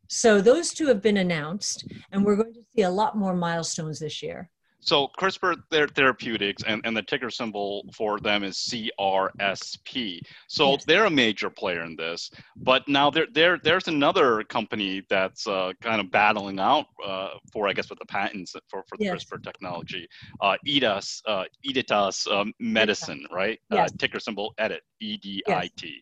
[0.10, 4.00] So those two have been announced, and we're going to see a lot more milestones
[4.02, 4.50] this year.
[4.82, 10.22] So CRISPR therapeutics and, and the ticker symbol for them is CRSP.
[10.48, 10.86] So yes.
[10.86, 12.32] they're a major player in this.
[12.58, 17.68] But now there, there there's another company that's uh, kind of battling out uh, for
[17.68, 19.24] I guess with the patents for, for the yes.
[19.24, 20.08] CRISPR technology.
[20.42, 23.60] Uh, Editas uh, Editas um, Medicine, right?
[23.72, 23.92] Uh, yes.
[24.00, 26.02] ticker symbol edit E D I T.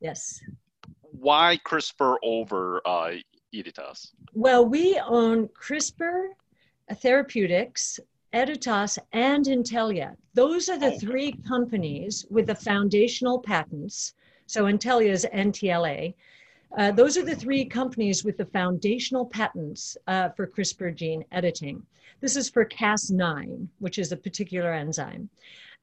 [0.00, 0.40] Yes.
[1.00, 3.12] Why CRISPR over uh,
[3.54, 4.08] Editas?
[4.34, 6.28] Well, we own CRISPR
[6.94, 8.00] Therapeutics,
[8.34, 10.16] Editas, and Intellia.
[10.34, 14.14] Those are the three companies with the foundational patents.
[14.46, 16.14] So Intellia is NTLA.
[16.76, 21.82] Uh, those are the three companies with the foundational patents uh, for CRISPR gene editing.
[22.20, 25.30] This is for Cas9, which is a particular enzyme.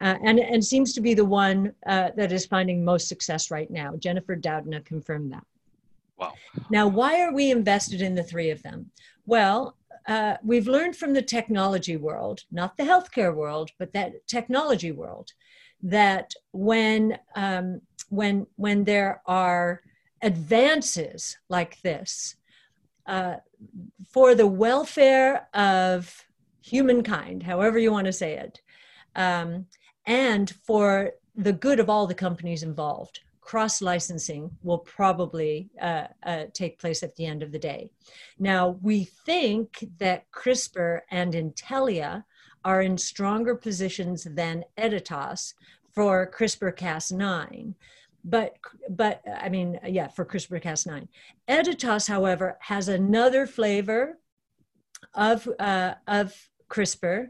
[0.01, 3.71] Uh, and, and seems to be the one uh, that is finding most success right
[3.71, 3.95] now.
[3.95, 5.45] Jennifer Doudna confirmed that.
[6.17, 6.33] Wow.
[6.69, 8.91] Now, why are we invested in the three of them?
[9.25, 9.75] Well,
[10.07, 15.31] uh, we've learned from the technology world, not the healthcare world, but that technology world,
[15.81, 19.81] that when um, when when there are
[20.21, 22.35] advances like this
[23.07, 23.35] uh,
[24.11, 26.25] for the welfare of
[26.61, 28.61] humankind, however you want to say it,
[29.15, 29.65] um,
[30.05, 36.45] and for the good of all the companies involved, cross licensing will probably uh, uh,
[36.51, 37.91] take place at the end of the day.
[38.39, 42.23] Now, we think that CRISPR and Intellia
[42.65, 45.53] are in stronger positions than Editas
[45.93, 47.75] for CRISPR Cas9.
[48.23, 48.55] But,
[48.89, 51.08] but I mean, yeah, for CRISPR Cas9.
[51.47, 54.17] Editas, however, has another flavor
[55.13, 56.36] of, uh, of
[56.67, 57.27] CRISPR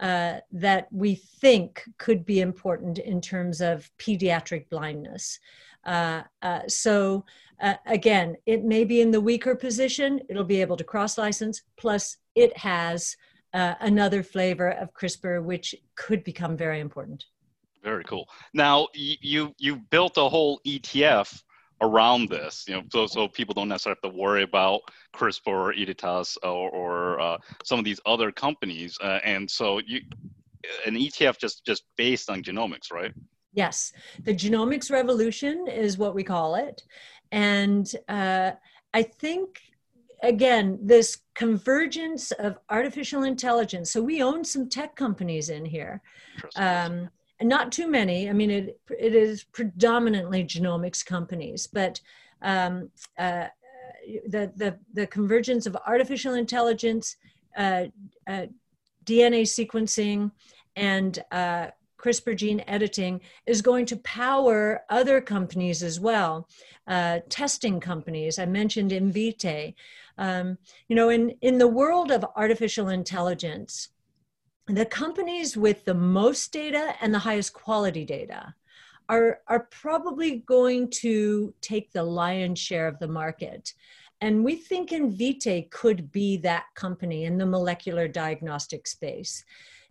[0.00, 5.38] uh, that we think could be important in terms of pediatric blindness.
[5.84, 7.24] Uh, uh, so
[7.60, 10.20] uh, again, it may be in the weaker position.
[10.28, 11.62] It'll be able to cross license.
[11.76, 13.16] Plus, it has
[13.54, 17.24] uh, another flavor of CRISPR, which could become very important.
[17.82, 18.28] Very cool.
[18.52, 21.40] Now you you built a whole ETF
[21.80, 24.80] around this, you know, so so people don't necessarily have to worry about
[25.14, 30.00] CRISPR or Editas or, or uh, some of these other companies, uh, and so you
[30.86, 33.12] an ETF just just based on genomics, right?
[33.52, 33.92] Yes,
[34.24, 36.82] the genomics revolution is what we call it,
[37.32, 38.52] and uh,
[38.94, 39.60] I think
[40.22, 43.90] again this convergence of artificial intelligence.
[43.90, 46.00] So we own some tech companies in here.
[46.56, 48.28] Um, and not too many.
[48.28, 52.00] I mean, it it is predominantly genomics companies, but
[52.42, 53.46] um, uh,
[54.28, 57.16] the the the convergence of artificial intelligence,
[57.56, 57.84] uh,
[58.26, 58.46] uh,
[59.04, 60.30] DNA sequencing,
[60.76, 61.68] and uh,
[61.98, 66.48] CRISPR gene editing is going to power other companies as well,
[66.86, 68.38] uh, testing companies.
[68.38, 69.74] I mentioned Invitae.
[70.18, 70.56] Um,
[70.88, 73.90] you know, in in the world of artificial intelligence
[74.66, 78.54] the companies with the most data and the highest quality data
[79.08, 83.72] are, are probably going to take the lion's share of the market.
[84.20, 89.44] And we think Invitae could be that company in the molecular diagnostic space,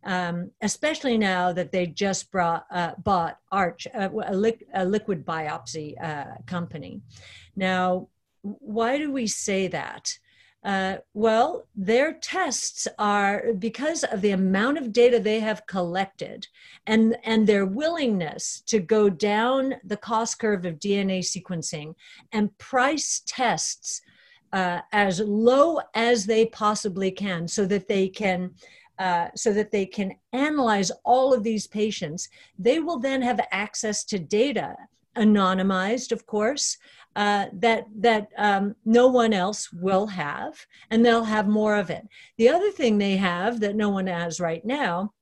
[0.04, 5.26] um, especially now that they just brought, uh, bought Arch, uh, a, li- a, liquid
[5.26, 7.02] biopsy uh, company.
[7.56, 8.10] Now,
[8.42, 10.18] why do we say that?
[10.66, 16.48] Uh, well, their tests are because of the amount of data they have collected
[16.88, 21.94] and, and their willingness to go down the cost curve of DNA sequencing
[22.32, 24.02] and price tests
[24.54, 28.52] uh, as low as they possibly can so that they can
[28.98, 32.30] uh, so that they can analyze all of these patients.
[32.58, 34.78] They will then have access to data
[35.16, 36.78] anonymized of course
[37.16, 42.06] uh, that that um, no one else will have, and they'll have more of it.
[42.38, 45.14] The other thing they have that no one has right now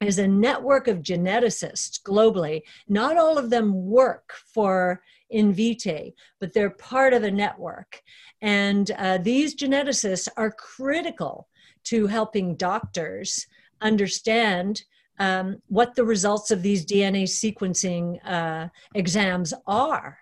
[0.00, 2.62] is a network of geneticists globally.
[2.88, 8.02] Not all of them work for Invitae, but they're part of a network,
[8.40, 11.48] and uh, these geneticists are critical
[11.84, 13.46] to helping doctors
[13.80, 14.82] understand
[15.18, 20.18] um, what the results of these DNA sequencing uh, exams are.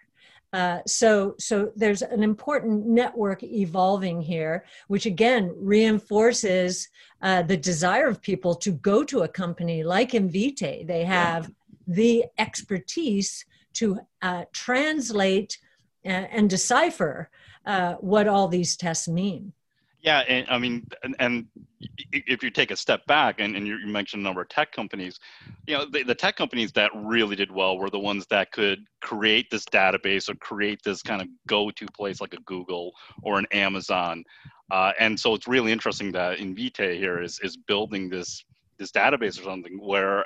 [0.57, 6.89] Uh, so, so there's an important network evolving here, which again reinforces
[7.21, 10.87] uh, the desire of people to go to a company like Invitae.
[10.87, 11.53] They have
[11.87, 15.59] the expertise to uh, translate
[16.05, 17.29] and, uh, and decipher
[17.67, 19.53] uh, what all these tests mean.
[20.01, 21.47] Yeah, and I mean, and, and
[22.13, 25.19] if you take a step back, and, and you mentioned a number of tech companies,
[25.67, 28.85] you know, the, the, tech companies that really did well were the ones that could
[29.01, 33.47] create this database or create this kind of go-to place like a Google or an
[33.53, 34.23] Amazon.
[34.71, 38.45] Uh, and so it's really interesting that Invitae here is is building this
[38.79, 40.25] this database or something where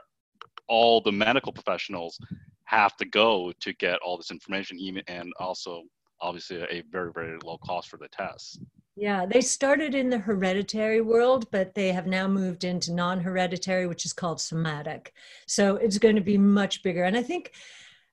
[0.67, 2.19] all the medical professionals
[2.65, 5.83] have to go to get all this information, even and also
[6.21, 8.59] obviously a very very low cost for the tests.
[8.97, 13.87] Yeah, they started in the hereditary world, but they have now moved into non hereditary,
[13.87, 15.15] which is called somatic.
[15.47, 17.05] So it's going to be much bigger.
[17.05, 17.53] And I think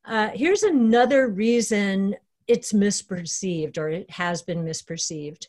[0.05, 2.15] uh, here's another reason
[2.47, 5.47] it's misperceived or it has been misperceived.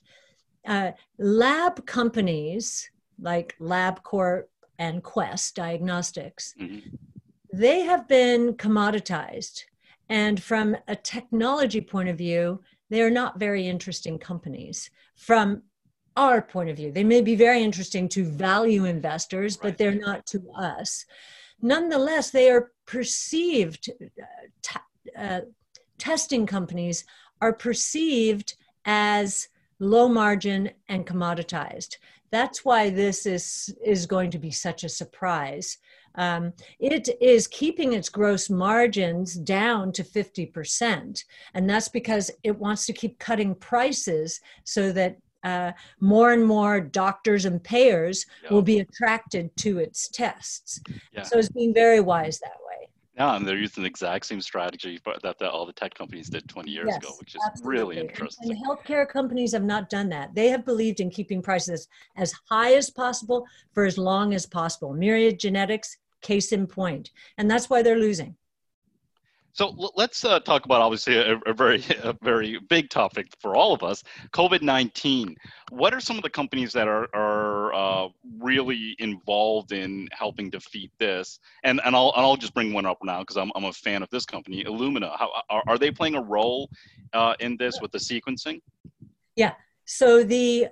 [0.67, 2.91] Uh, lab companies
[3.21, 4.45] like LabCorp
[4.79, 6.89] and Quest Diagnostics, mm-hmm.
[7.53, 9.65] they have been commoditized.
[10.09, 15.63] And from a technology point of view, they are not very interesting companies from
[16.17, 16.91] our point of view.
[16.91, 21.05] They may be very interesting to value investors, but they're not to us.
[21.61, 23.91] Nonetheless, they are perceived,
[24.21, 24.79] uh,
[25.17, 25.41] uh,
[25.99, 27.05] testing companies
[27.41, 31.97] are perceived as low margin and commoditized.
[32.31, 35.79] That's why this is, is going to be such a surprise.
[36.15, 41.25] Um, it is keeping its gross margins down to 50%.
[41.55, 46.81] And that's because it wants to keep cutting prices so that uh, more and more
[46.81, 48.53] doctors and payers yeah.
[48.53, 50.81] will be attracted to its tests.
[51.13, 51.23] Yeah.
[51.23, 52.89] So it's being very wise that way.
[53.19, 56.49] Yeah, and they're using the exact same strategy that, that all the tech companies did
[56.49, 57.79] 20 years yes, ago, which is absolutely.
[57.79, 58.51] really interesting.
[58.51, 60.37] And, and healthcare companies have not done that.
[60.37, 64.95] They have believed in keeping prices as high as possible for as long as possible.
[64.95, 68.37] Myriad Genetics, case in point, and that's why they're losing.
[69.59, 73.75] So let's uh, talk about obviously a, a, very a very big topic for all
[73.75, 75.35] of us, COVID nineteen.
[75.71, 78.09] What are some of the companies that are are uh,
[78.39, 81.41] really involved in helping defeat this?
[81.65, 84.05] And and I'll and I'll just bring one up now because I'm I'm a fan
[84.05, 85.19] of this company, Illumina.
[85.19, 86.71] How are, are they playing a role
[87.13, 88.61] uh, in this with the sequencing?
[89.35, 89.55] Yeah.
[89.87, 90.69] So the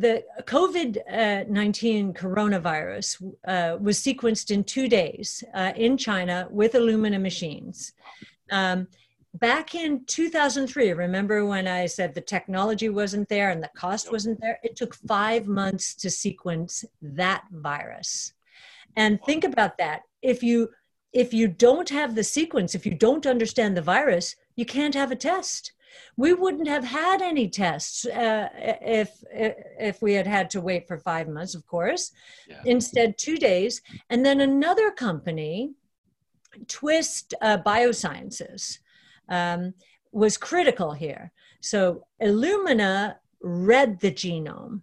[0.00, 7.20] the COVID 19 coronavirus uh, was sequenced in two days uh, in China with Illumina
[7.20, 7.92] machines.
[8.50, 8.88] Um,
[9.34, 14.40] back in 2003, remember when I said the technology wasn't there and the cost wasn't
[14.40, 14.58] there?
[14.62, 18.32] It took five months to sequence that virus.
[18.96, 20.02] And think about that.
[20.22, 20.70] If you
[21.12, 25.10] if you don't have the sequence, if you don't understand the virus, you can't have
[25.10, 25.72] a test
[26.16, 30.98] we wouldn't have had any tests uh, if if we had had to wait for
[30.98, 32.12] five months of course.
[32.48, 32.62] Yeah.
[32.64, 33.82] instead two days.
[34.10, 35.72] And then another company
[36.66, 38.78] twist uh, biosciences
[39.28, 39.74] um,
[40.12, 41.32] was critical here.
[41.60, 44.82] So illumina read the genome.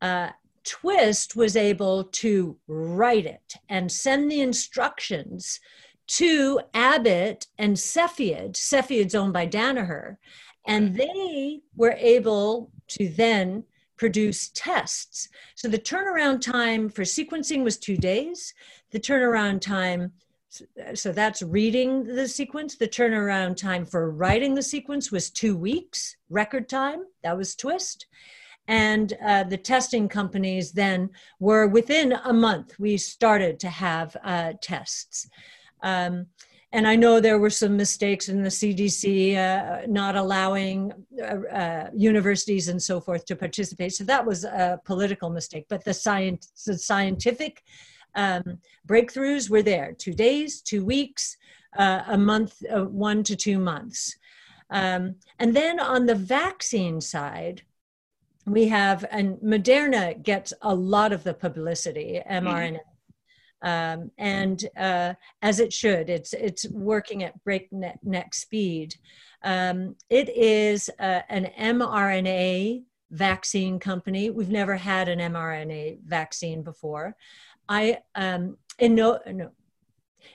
[0.00, 0.30] Uh,
[0.64, 5.60] twist was able to write it and send the instructions
[6.08, 8.54] to Abbott and Cepheid.
[8.54, 10.16] Cepheid's owned by Danaher.
[10.66, 13.64] And they were able to then
[13.96, 15.28] produce tests.
[15.54, 18.54] So the turnaround time for sequencing was two days.
[18.90, 20.12] The turnaround time,
[20.94, 22.76] so that's reading the sequence.
[22.76, 27.04] The turnaround time for writing the sequence was two weeks, record time.
[27.22, 28.06] That was Twist.
[28.68, 34.52] And uh, the testing companies then were within a month, we started to have uh,
[34.60, 35.28] tests.
[35.82, 36.26] Um,
[36.72, 41.90] and I know there were some mistakes in the CDC uh, not allowing uh, uh,
[41.94, 43.94] universities and so forth to participate.
[43.94, 45.64] So that was a political mistake.
[45.68, 47.62] But the, science, the scientific
[48.14, 51.38] um, breakthroughs were there two days, two weeks,
[51.78, 54.16] uh, a month, uh, one to two months.
[54.70, 57.62] Um, and then on the vaccine side,
[58.46, 62.78] we have, and Moderna gets a lot of the publicity, mRNA.
[63.62, 66.08] Um, and uh, as it should.
[66.08, 68.94] It's it's working at breakneck speed.
[69.42, 74.30] Um, it is uh, an mRNA vaccine company.
[74.30, 77.16] We've never had an mRNA vaccine before.
[77.68, 79.50] I um, in no, no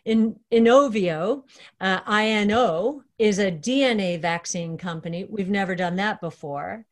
[0.05, 0.35] in
[1.79, 5.25] uh, INO is a DNA vaccine company.
[5.29, 6.85] We've never done that before.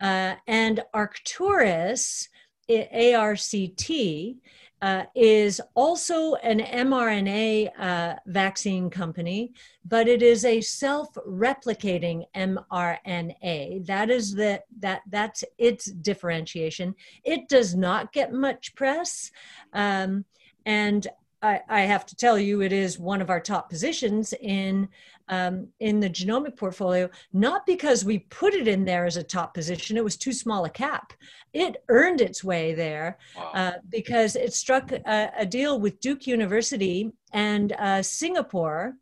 [0.00, 2.28] Uh, and Arcturus,
[2.68, 4.36] ARCT,
[4.82, 9.52] uh, is also an mRNA uh, vaccine company,
[9.84, 13.86] but it is a self-replicating mRNA.
[13.86, 16.94] That is the that that's its differentiation.
[17.24, 19.30] It does not get much press,
[19.72, 20.24] um,
[20.66, 21.06] and
[21.42, 24.88] I, I, have to tell you, it is one of our top positions in
[25.28, 27.08] um, in the genomic portfolio.
[27.32, 30.64] Not because we put it in there as a top position; it was too small
[30.64, 31.12] a cap.
[31.52, 33.50] It earned its way there wow.
[33.54, 38.94] uh, because it struck a, a, deal with Duke University and uh, Singapore.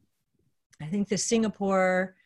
[0.80, 2.16] I think the Singapore.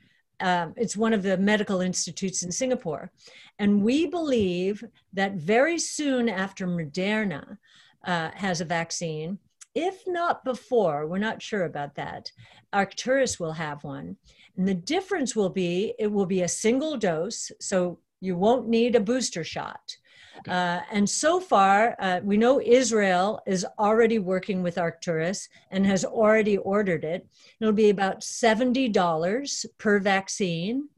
[0.41, 3.11] Um, it's one of the medical institutes in Singapore.
[3.59, 7.59] And we believe that very soon after Moderna
[8.05, 9.41] uh, has a vaccine,
[9.75, 12.31] if not before, we're not sure about that,
[12.73, 14.17] Arcturus will have one.
[14.57, 18.97] And the difference will be it will be a single dose, so you won't need
[18.97, 19.97] a booster shot.
[20.39, 20.53] Okay.
[20.53, 26.05] Uh, and so far, uh, we know Israel is already working with Arcturus and has
[26.05, 27.27] already ordered it.
[27.61, 30.89] It'll be about $70 per vaccine.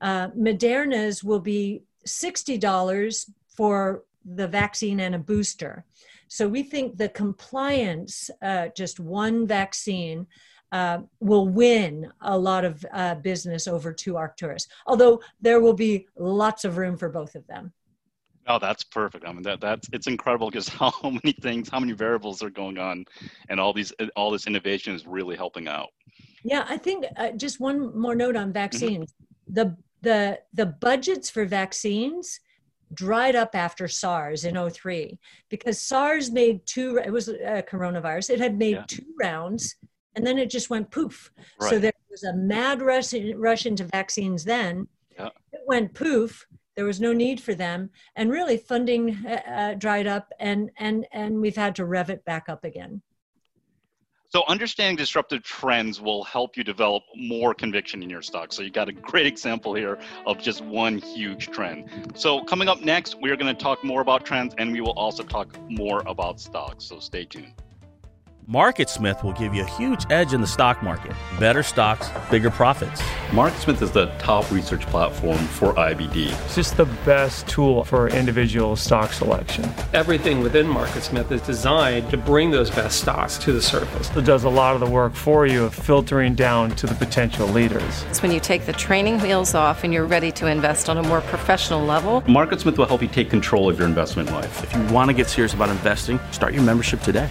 [0.00, 5.84] Uh, Moderna's will be $60 for the vaccine and a booster.
[6.28, 10.26] So we think the compliance, uh, just one vaccine,
[10.70, 14.66] uh, will win a lot of uh, business over to Arcturus.
[14.86, 17.72] Although there will be lots of room for both of them.
[18.46, 19.26] Oh, that's perfect.
[19.26, 22.78] I mean, that that's it's incredible because how many things, how many variables are going
[22.78, 23.04] on,
[23.48, 25.88] and all these all this innovation is really helping out.
[26.44, 28.52] Yeah, I think uh, just one more note on mm-hmm.
[28.52, 29.12] vaccines.
[29.12, 29.54] Mm-hmm.
[29.54, 32.40] The the the budgets for vaccines
[32.94, 35.18] dried up after SARS in 03
[35.48, 38.84] because SARS made two, it was a coronavirus, it had made yeah.
[38.86, 39.76] two rounds
[40.18, 41.30] and then it just went poof.
[41.60, 41.70] Right.
[41.70, 44.88] So there was a mad rush, rush into vaccines then.
[45.16, 45.28] Yeah.
[45.52, 46.44] It went poof.
[46.74, 51.06] There was no need for them, and really funding uh, uh dried up, and and
[51.12, 53.02] and we've had to rev it back up again.
[54.30, 58.52] So understanding disruptive trends will help you develop more conviction in your stock.
[58.52, 62.12] So you got a great example here of just one huge trend.
[62.14, 65.22] So coming up next, we're going to talk more about trends and we will also
[65.22, 66.84] talk more about stocks.
[66.84, 67.54] So stay tuned.
[68.48, 71.12] MarketSmith will give you a huge edge in the stock market.
[71.38, 73.02] Better stocks, bigger profits.
[73.28, 76.32] MarketSmith is the top research platform for IBD.
[76.46, 79.70] It's just the best tool for individual stock selection.
[79.92, 84.08] Everything within MarketSmith is designed to bring those best stocks to the surface.
[84.16, 87.46] It does a lot of the work for you of filtering down to the potential
[87.48, 88.02] leaders.
[88.08, 91.02] It's when you take the training wheels off and you're ready to invest on a
[91.02, 92.22] more professional level.
[92.22, 94.64] MarketSmith will help you take control of your investment life.
[94.64, 97.28] If you want to get serious about investing, start your membership today.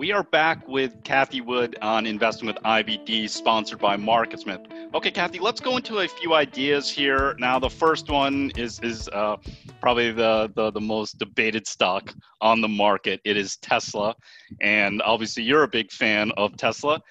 [0.00, 4.94] We are back with Cathie Wood on Investing with IBD, sponsored by MarketSmith.
[4.94, 7.36] Okay, Kathy, let's go into a few ideas here.
[7.38, 9.36] Now, the first one is is uh,
[9.82, 13.20] probably the, the the most debated stock on the market.
[13.26, 14.14] It is Tesla,
[14.62, 17.02] and obviously, you're a big fan of Tesla.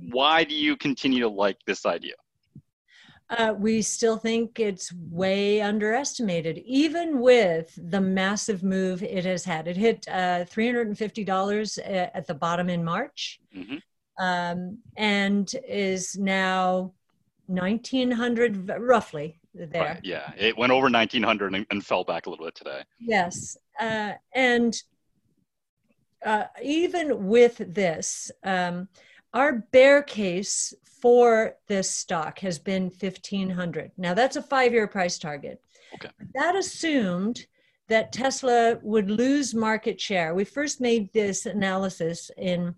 [0.00, 2.14] Why do you continue to like this idea?
[3.30, 9.66] Uh, we still think it's way underestimated, even with the massive move it has had.
[9.66, 11.78] It hit uh, $350
[12.14, 13.76] at the bottom in March mm-hmm.
[14.22, 16.92] um, and is now
[17.46, 19.82] 1900 roughly there.
[19.82, 22.82] Right, yeah, it went over 1900 and, and, fell back a little bit today.
[23.00, 23.56] Yes.
[23.80, 24.74] Uh, and
[26.24, 28.88] uh, even with this, um,
[29.34, 30.72] our bear case
[31.02, 35.60] for this stock has been 1500 now that's a five year price target.
[35.94, 36.08] Okay.
[36.34, 37.46] that assumed
[37.88, 40.34] that tesla would lose market share.
[40.34, 42.74] We first made this analysis in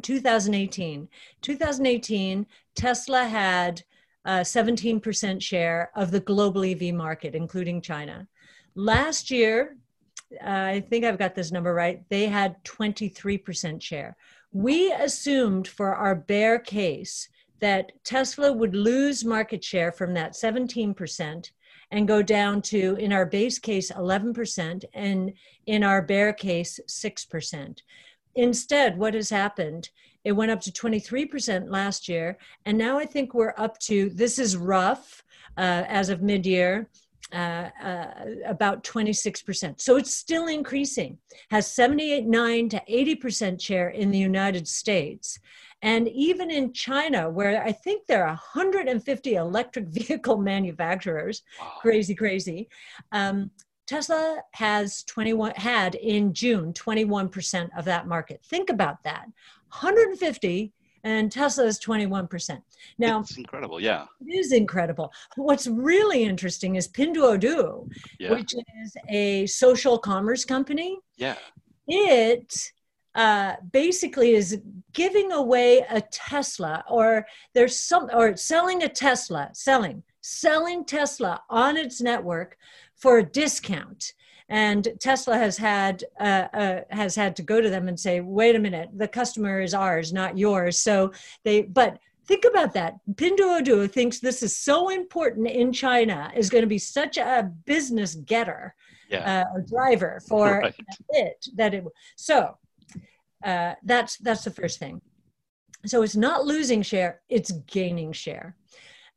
[0.00, 1.08] 2018
[1.40, 3.82] 2018 tesla had
[4.24, 8.28] a 17% share of the global ev market including china.
[8.74, 9.76] Last year
[10.40, 14.16] uh, i think i've got this number right they had 23% share
[14.52, 17.28] we assumed for our bear case
[17.60, 21.50] that Tesla would lose market share from that 17%
[21.90, 25.32] and go down to, in our base case, 11%, and
[25.66, 27.78] in our bear case, 6%.
[28.34, 29.90] Instead, what has happened?
[30.24, 34.38] It went up to 23% last year, and now I think we're up to this
[34.38, 35.22] is rough
[35.58, 36.88] uh, as of mid year.
[37.32, 38.10] Uh, uh,
[38.44, 39.80] about 26%.
[39.80, 41.16] So it's still increasing,
[41.50, 45.38] has 78, 9 to 80% share in the United States.
[45.80, 51.72] And even in China, where I think there are 150 electric vehicle manufacturers, wow.
[51.80, 52.68] crazy, crazy.
[53.12, 53.50] Um,
[53.86, 58.40] Tesla has 21 had in June 21% of that market.
[58.44, 59.24] Think about that.
[59.70, 60.72] 150
[61.04, 62.62] and Tesla is 21%.
[62.98, 64.06] Now, it's incredible, yeah.
[64.20, 65.12] It is incredible.
[65.36, 67.88] What's really interesting is Pinduoduo,
[68.18, 68.30] yeah.
[68.30, 70.98] which is a social commerce company.
[71.16, 71.36] Yeah.
[71.88, 72.72] It
[73.14, 74.60] uh, basically is
[74.92, 81.76] giving away a Tesla or there's some or selling a Tesla, selling, selling Tesla on
[81.76, 82.56] its network
[82.96, 84.12] for a discount.
[84.48, 88.56] And Tesla has had uh, uh, has had to go to them and say, "Wait
[88.56, 91.12] a minute, the customer is ours, not yours." So
[91.44, 92.94] they, but think about that.
[93.14, 98.14] Pinduoduo thinks this is so important in China, is going to be such a business
[98.14, 98.74] getter,
[99.08, 99.44] yeah.
[99.56, 100.74] uh, driver for right.
[101.10, 101.84] it that it.
[102.16, 102.56] So
[103.44, 105.00] uh, that's that's the first thing.
[105.86, 108.56] So it's not losing share; it's gaining share.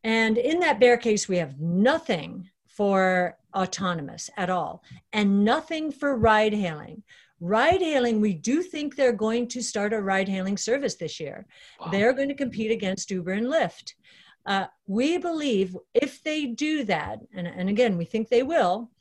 [0.04, 4.84] And in that bear case, we have nothing for autonomous at all,
[5.14, 7.04] and nothing for ride hailing.
[7.40, 11.46] Ride hailing, we do think they're going to start a ride hailing service this year.
[11.80, 11.90] Wow.
[11.92, 13.94] They're going to compete against Uber and Lyft.
[14.46, 18.92] Uh, we believe if they do that, and, and again, we think they will,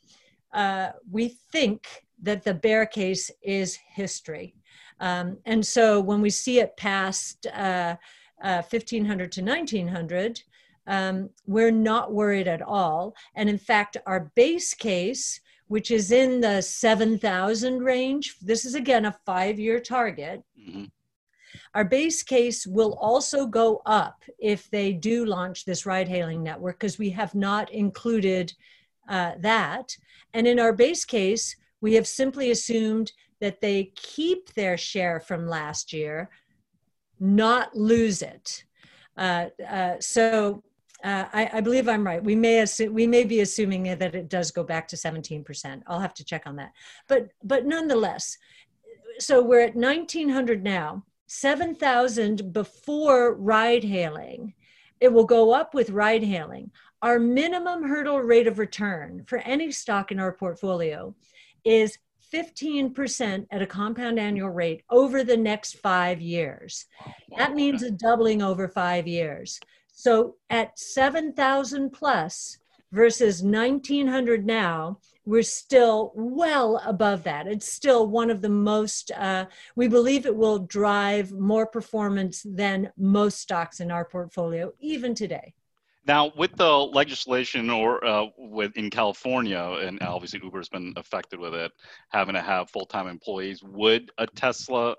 [0.53, 1.87] uh, we think
[2.21, 4.55] that the bear case is history.
[4.99, 7.95] Um, and so when we see it past uh,
[8.41, 10.41] uh, 1500 to 1900,
[10.87, 13.15] um, we're not worried at all.
[13.35, 19.05] And in fact, our base case, which is in the 7,000 range, this is again
[19.05, 20.43] a five year target.
[20.59, 20.85] Mm-hmm.
[21.73, 26.79] Our base case will also go up if they do launch this ride hailing network
[26.79, 28.53] because we have not included
[29.09, 29.95] uh, that.
[30.33, 33.11] And in our base case, we have simply assumed
[33.41, 36.29] that they keep their share from last year,
[37.19, 38.63] not lose it.
[39.17, 40.63] Uh, uh, so
[41.05, 42.23] uh, I, I, believe I'm right.
[42.23, 45.83] We may assume, we may be assuming that it does go back to 17%.
[45.85, 46.71] I'll have to check on that.
[47.07, 48.37] But but nonetheless,
[49.19, 51.03] so we're at 1900 now.
[51.27, 54.53] 7,000 before ride hailing.
[54.99, 56.71] It will go up with ride hailing.
[57.01, 61.13] Our minimum hurdle rate of return for any stock in our portfolio
[61.63, 61.97] is
[62.33, 66.85] 15% at a compound annual rate over the next five years.
[67.37, 69.59] That means a doubling over five years.
[69.95, 72.57] So at 7,000 plus
[72.91, 77.47] versus 1900 now, we're still well above that.
[77.47, 79.45] It's still one of the most, uh,
[79.77, 85.53] we believe it will drive more performance than most stocks in our portfolio, even today.
[86.05, 91.55] Now, with the legislation or uh, with in California, and obviously Uber's been affected with
[91.55, 91.71] it,
[92.09, 94.95] having to have full-time employees, would a Tesla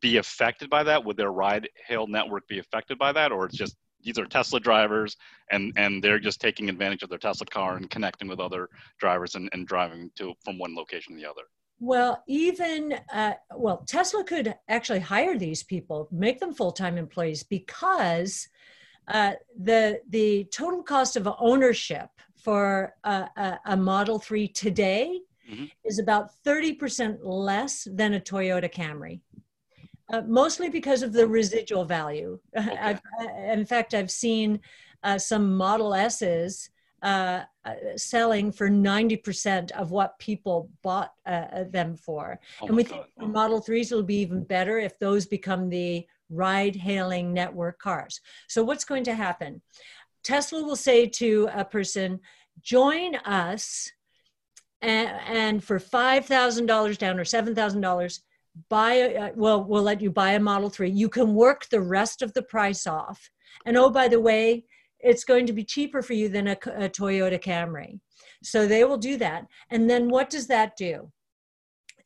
[0.00, 1.04] be affected by that?
[1.04, 5.16] Would their ride-hail network be affected by that, or it's just these are Tesla drivers
[5.50, 8.68] and and they're just taking advantage of their Tesla car and connecting with other
[8.98, 11.42] drivers and, and driving to from one location to the other.
[11.80, 17.42] Well, even uh, well, Tesla could actually hire these people, make them full time employees
[17.44, 18.48] because
[19.06, 25.20] uh, the the total cost of ownership for a, a, Model Three today
[25.50, 25.66] mm-hmm.
[25.84, 29.20] is about thirty percent less than a Toyota Camry.
[30.10, 32.38] Uh, mostly because of the residual value.
[32.56, 32.98] Okay.
[33.52, 34.60] in fact, I've seen
[35.02, 41.64] uh, some Model S's uh, uh selling for 90% of what people bought uh, uh,
[41.70, 42.40] them for.
[42.60, 42.90] Oh and we God.
[42.90, 47.78] think for Model 3s will be even better if those become the ride hailing network
[47.78, 48.20] cars.
[48.48, 49.62] So, what's going to happen?
[50.22, 52.20] Tesla will say to a person,
[52.62, 53.92] join us.
[54.80, 58.20] And, and for $5,000 down or $7,000,
[58.68, 62.22] buy a, well we'll let you buy a model 3 you can work the rest
[62.22, 63.30] of the price off.
[63.66, 64.64] And oh by the way
[65.00, 68.00] it's going to be cheaper for you than a, a toyota camry.
[68.42, 69.46] So they will do that.
[69.70, 71.10] And then what does that do?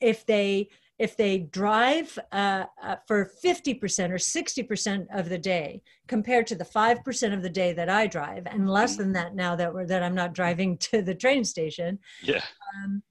[0.00, 6.46] If they if they drive uh, uh, for 50% or 60% of the day compared
[6.46, 9.74] to the 5% of the day that I drive, and less than that now that
[9.74, 12.44] we're, that I'm not driving to the train station, yeah.
[12.76, 13.02] Um,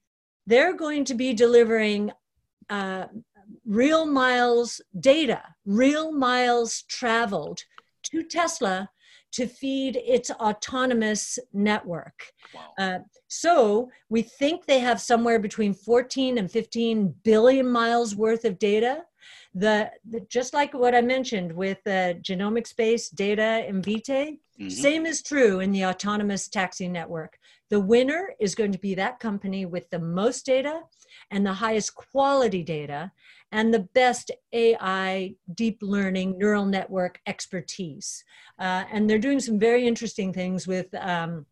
[0.47, 2.11] they're going to be delivering
[2.69, 3.07] uh,
[3.65, 7.63] real miles data, real miles traveled
[8.03, 8.89] to Tesla
[9.33, 12.33] to feed its autonomous network.
[12.53, 12.61] Wow.
[12.77, 18.59] Uh, so we think they have somewhere between 14 and 15 billion miles worth of
[18.59, 19.03] data.
[19.53, 24.69] The, the just like what I mentioned with the genomics based data Invitae, mm-hmm.
[24.69, 27.37] same is true in the autonomous taxi network.
[27.69, 30.81] The winner is going to be that company with the most data
[31.31, 33.11] and the highest quality data
[33.51, 38.23] and the best AI deep learning neural network expertise.
[38.59, 41.45] Uh, and they're doing some very interesting things with um,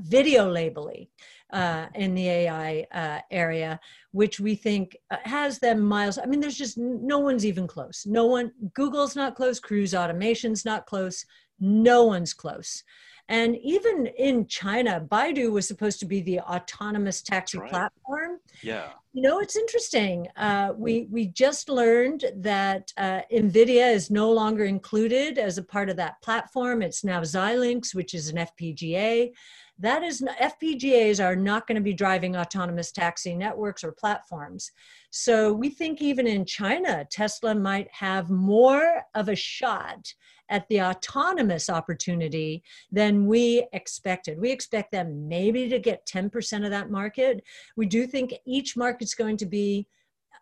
[0.00, 1.06] video labeling.
[1.52, 3.78] Uh, in the AI uh, area,
[4.10, 6.18] which we think uh, has them miles.
[6.18, 8.04] I mean, there's just no one's even close.
[8.04, 11.24] No one, Google's not close, Cruise Automation's not close,
[11.60, 12.82] no one's close.
[13.28, 17.68] And even in China, Baidu was supposed to be the autonomous taxi right.
[17.68, 18.38] platform.
[18.62, 18.90] Yeah.
[19.12, 20.28] You know, it's interesting.
[20.36, 25.88] Uh, we we just learned that uh, NVIDIA is no longer included as a part
[25.88, 26.82] of that platform.
[26.82, 29.32] It's now Xilinx, which is an FPGA.
[29.78, 34.70] That is FPGAs are not going to be driving autonomous taxi networks or platforms.
[35.10, 40.12] So we think even in China, Tesla might have more of a shot
[40.48, 44.40] at the autonomous opportunity than we expected.
[44.40, 47.42] We expect them maybe to get 10% of that market.
[47.76, 49.88] We do think each market's going to be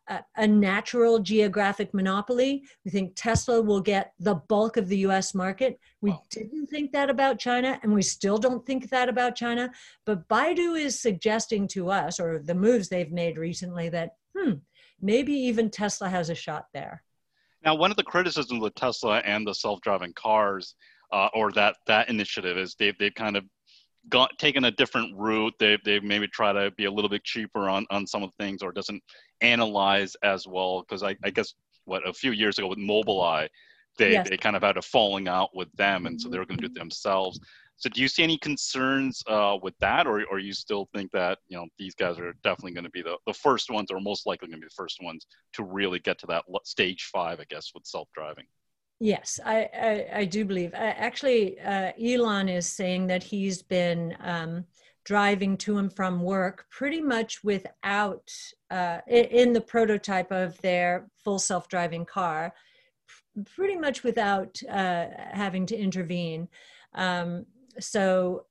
[0.08, 2.64] a, a, natural geographic monopoly.
[2.84, 5.78] We think Tesla will get the bulk of the US market.
[6.00, 6.22] We wow.
[6.30, 9.70] didn't think that about China, and we still don't think that about China.
[10.04, 14.54] But Baidu is suggesting to us, or the moves they've made recently, that, hmm,
[15.00, 17.02] maybe even Tesla has a shot there.
[17.64, 20.74] Now, one of the criticisms with Tesla and the self-driving cars,
[21.12, 23.44] uh, or that that initiative, is they've they've kind of
[24.10, 25.54] got taken a different route.
[25.58, 28.44] They've they've maybe try to be a little bit cheaper on on some of the
[28.44, 29.02] things, or doesn't
[29.40, 30.80] analyze as well.
[30.80, 31.54] Because I, I guess
[31.84, 33.48] what a few years ago with Mobileye,
[33.98, 34.28] they yes.
[34.28, 36.68] they kind of had a falling out with them, and so they were going to
[36.68, 37.40] do it themselves.
[37.76, 41.38] So do you see any concerns uh, with that, or, or you still think that
[41.48, 44.26] you know these guys are definitely going to be the, the first ones, or most
[44.26, 47.44] likely going to be the first ones to really get to that stage five, I
[47.48, 48.44] guess, with self driving?
[49.00, 50.70] Yes, I, I, I, do believe.
[50.72, 54.64] actually, uh, Elon is saying that he's been um,
[55.04, 58.32] driving to and from work pretty much without,
[58.70, 62.54] uh, in the prototype of their full self driving car,
[63.54, 66.48] pretty much without uh, having to intervene.
[66.94, 67.44] Um,
[67.80, 68.46] so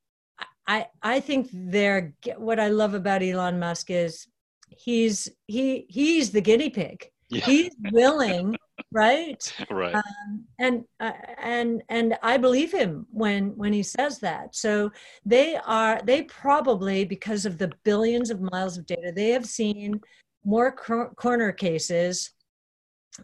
[0.68, 4.28] I I think they're what I love about Elon Musk is
[4.70, 7.10] he's he he's the guinea pig.
[7.30, 7.46] Yeah.
[7.46, 8.56] He's willing,
[8.92, 9.66] right?
[9.70, 9.96] Right.
[9.96, 11.12] Um, and uh,
[11.42, 14.56] and and I believe him when when he says that.
[14.56, 14.92] So
[15.26, 20.00] they are they probably because of the billions of miles of data they have seen
[20.46, 22.32] more cor- corner cases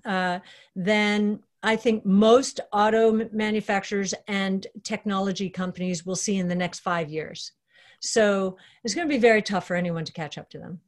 [0.06, 0.40] uh,
[0.76, 7.10] than I think most auto manufacturers and technology companies will see in the next five
[7.10, 7.52] years.
[8.00, 10.80] So it's going to be very tough for anyone to catch up to them.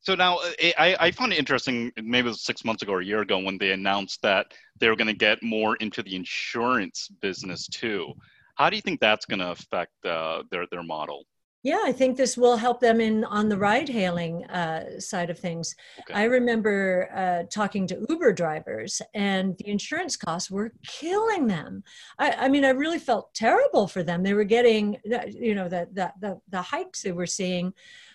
[0.00, 3.00] So now uh, I, I found it interesting, maybe it was six months ago or
[3.00, 6.14] a year ago when they announced that they were going to get more into the
[6.14, 8.12] insurance business too.
[8.56, 11.24] How do you think that's going to affect uh, their, their model?
[11.62, 15.38] Yeah, I think this will help them in on the ride hailing uh, side of
[15.38, 15.76] things.
[16.00, 16.14] Okay.
[16.14, 21.84] I remember uh, talking to Uber drivers, and the insurance costs were killing them.
[22.18, 24.24] I, I, mean, I really felt terrible for them.
[24.24, 24.96] They were getting,
[25.28, 27.72] you know, the the the, the hikes they were seeing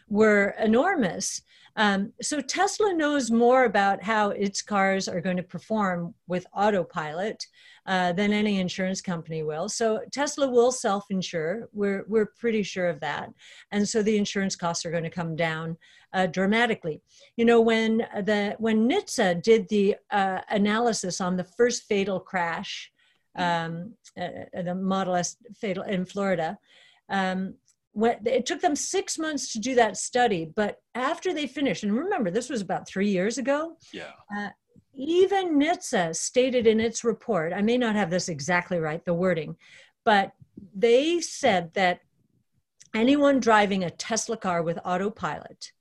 [0.09, 1.41] were enormous.
[1.77, 7.45] Um, so Tesla knows more about how its cars are going to perform with autopilot
[7.85, 9.69] uh, than any insurance company will.
[9.69, 11.69] So Tesla will self-insure.
[11.71, 13.29] We're we're pretty sure of that,
[13.71, 15.77] and so the insurance costs are going to come down
[16.13, 17.01] uh, dramatically.
[17.37, 22.91] You know, when the when NHTSA did the uh, analysis on the first fatal crash,
[23.35, 26.57] um, uh, the Model S fatal in Florida.
[27.09, 27.53] Um,
[28.03, 32.29] it took them six months to do that study, but after they finished, and remember,
[32.29, 33.77] this was about three years ago.
[33.91, 34.11] Yeah.
[34.35, 34.49] Uh,
[34.93, 39.55] even NHTSA stated in its report, I may not have this exactly right, the wording,
[40.05, 40.31] but
[40.75, 42.01] they said that
[42.95, 45.71] anyone driving a Tesla car with autopilot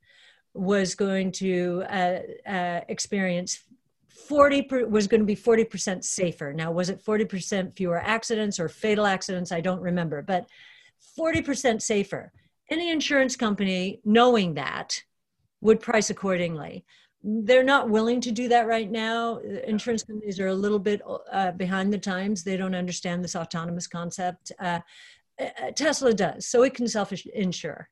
[0.55, 3.61] was going to uh, uh, experience
[4.09, 6.53] 40 per, was going to be 40% safer.
[6.53, 9.53] Now, was it 40% fewer accidents or fatal accidents?
[9.53, 10.47] I don't remember, but
[11.18, 12.32] 40% safer.
[12.70, 15.03] Any insurance company, knowing that,
[15.61, 16.84] would price accordingly.
[17.22, 19.38] They're not willing to do that right now.
[19.66, 21.01] Insurance companies are a little bit
[21.32, 22.44] uh, behind the times.
[22.44, 24.53] They don't understand this autonomous concept.
[24.59, 24.80] Uh,
[25.40, 27.88] uh Tesla does, so it can self insure.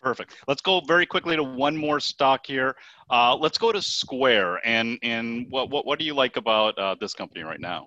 [0.00, 0.34] Perfect.
[0.46, 2.76] Let's go very quickly to one more stock here.
[3.10, 4.60] Uh, let's go to Square.
[4.66, 7.86] And and what what, what do you like about uh, this company right now?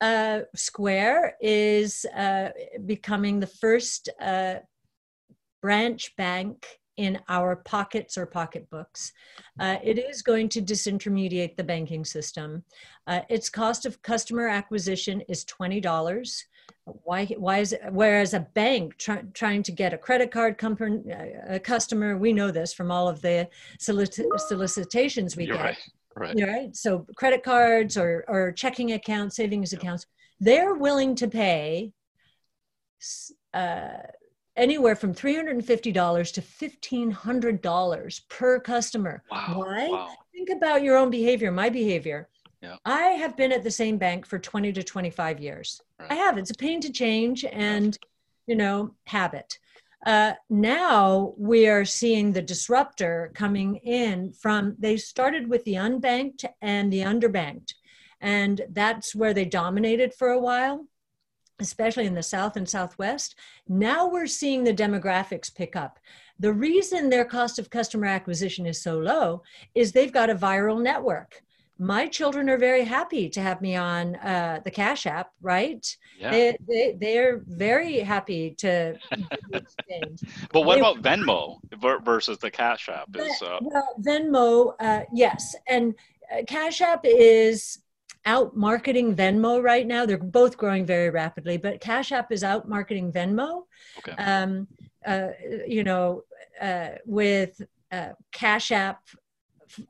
[0.00, 2.48] Uh, Square is uh,
[2.86, 4.56] becoming the first uh,
[5.60, 9.12] branch bank in our pockets or pocketbooks.
[9.58, 12.62] Uh, it is going to disintermediate the banking system.
[13.06, 16.42] Uh, its cost of customer acquisition is $20.
[16.84, 21.10] Why, why is it, whereas a bank try, trying to get a credit card company,
[21.10, 23.48] uh, a customer, we know this from all of the
[23.78, 25.64] solic- solicitations we You're get.
[25.64, 25.78] Right
[26.16, 26.34] Right.
[26.40, 26.76] right.
[26.76, 30.06] So credit cards or, or checking accounts, savings accounts,
[30.40, 31.92] they're willing to pay
[33.54, 33.88] uh,
[34.56, 39.22] anywhere from $350 to $1,500 per customer.
[39.30, 39.54] Wow.
[39.64, 39.88] Why?
[39.88, 40.14] Wow.
[40.32, 42.28] Think about your own behavior, my behavior.
[42.62, 42.76] Yeah.
[42.84, 45.80] I have been at the same bank for 20 to 25 years.
[45.98, 46.12] Right.
[46.12, 46.36] I have.
[46.36, 47.98] It's a pain to change and,
[48.46, 49.58] you know, habit.
[50.06, 56.44] Uh, now we are seeing the disruptor coming in from, they started with the unbanked
[56.62, 57.74] and the underbanked.
[58.20, 60.86] And that's where they dominated for a while,
[61.58, 63.34] especially in the South and Southwest.
[63.68, 65.98] Now we're seeing the demographics pick up.
[66.38, 69.42] The reason their cost of customer acquisition is so low
[69.74, 71.42] is they've got a viral network
[71.80, 75.84] my children are very happy to have me on uh, the Cash App, right?
[76.18, 76.30] Yeah.
[76.30, 78.98] They, they, they're very happy to
[80.52, 81.56] but what they, about Venmo
[82.04, 83.08] versus the Cash App?
[83.16, 83.58] Is, uh...
[83.62, 85.56] Well, Venmo, uh, yes.
[85.68, 85.94] And
[86.30, 87.78] uh, Cash App is
[88.26, 90.04] out marketing Venmo right now.
[90.04, 93.62] They're both growing very rapidly, but Cash App is out marketing Venmo.
[93.98, 94.22] Okay.
[94.22, 94.68] Um,
[95.06, 95.28] uh,
[95.66, 96.24] you know,
[96.60, 99.00] uh, with uh, Cash App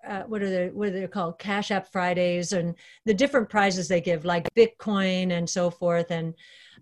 [0.07, 2.75] uh, what are they what are they called cash app fridays and
[3.05, 6.35] the different prizes they give like bitcoin and so forth and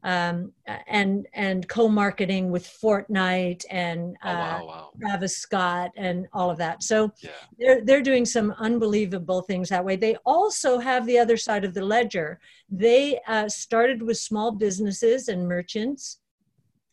[0.04, 0.52] um,
[0.86, 4.90] and and co-marketing with Fortnite and oh, wow, uh, wow.
[5.00, 6.82] Travis Scott and all of that.
[6.82, 7.30] So yeah.
[7.58, 9.96] they're they're doing some unbelievable things that way.
[9.96, 12.40] They also have the other side of the ledger.
[12.70, 16.20] They uh, started with small businesses and merchants,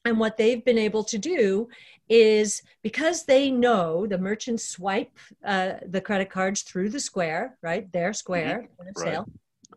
[0.05, 1.67] and what they've been able to do
[2.09, 7.91] is because they know the merchants swipe uh, the credit cards through the square, right?
[7.91, 8.85] Their square, mm-hmm.
[8.85, 8.97] right.
[8.97, 9.25] sale.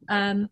[0.08, 0.48] Um,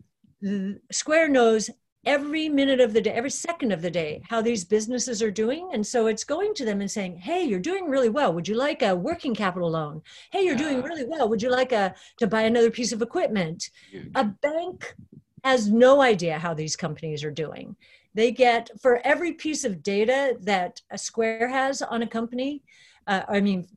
[0.91, 1.69] Square knows
[2.05, 5.69] every minute of the day, every second of the day, how these businesses are doing.
[5.73, 8.33] And so it's going to them and saying, Hey, you're doing really well.
[8.33, 10.01] Would you like a working capital loan?
[10.31, 11.27] Hey, you're doing really well.
[11.27, 13.69] Would you like a to buy another piece of equipment?
[14.15, 14.95] A bank
[15.43, 17.75] has no idea how these companies are doing.
[18.17, 22.63] They get for every piece of data that a Square has on a company,
[23.05, 23.67] uh, I mean,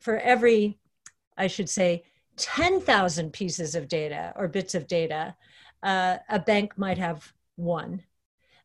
[0.00, 0.78] for every,
[1.36, 2.04] I should say,
[2.38, 5.36] 10,000 pieces of data or bits of data,
[5.82, 8.02] uh, a bank might have one.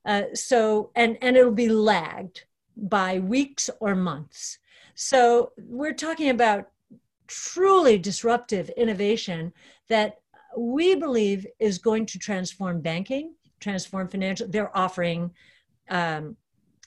[0.05, 2.45] Uh, so, and, and it'll be lagged
[2.77, 4.59] by weeks or months.
[4.95, 6.69] So, we're talking about
[7.27, 9.51] truly disruptive innovation
[9.89, 10.21] that
[10.57, 15.31] we believe is going to transform banking transform financial they're offering
[15.89, 16.35] um,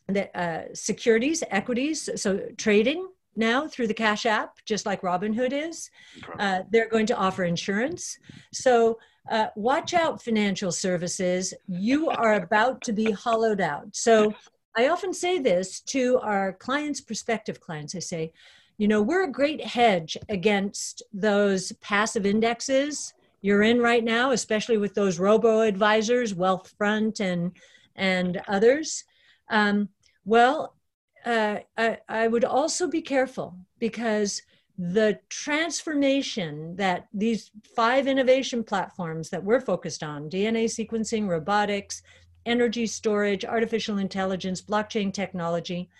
[0.08, 5.90] the, uh, securities, equities, so trading now through the Cash App, just like Robinhood is.
[6.38, 8.18] Uh, they're going to offer insurance.
[8.52, 8.98] So
[9.30, 11.54] uh, watch out, financial services.
[11.68, 13.94] You are about to be hollowed out.
[13.94, 14.34] So
[14.76, 17.94] I often say this to our clients, prospective clients.
[17.94, 18.32] I say,
[18.78, 24.78] you know, we're a great hedge against those passive indexes you're in right now, especially
[24.78, 27.52] with those robo advisors, Wealthfront and
[27.96, 29.04] and others.
[29.50, 29.88] Um,
[30.24, 30.76] well,
[31.24, 34.42] uh, I, I would also be careful because
[34.78, 42.02] the transformation that these five innovation platforms that we're focused on DNA sequencing, robotics,
[42.46, 45.90] energy storage, artificial intelligence, blockchain technology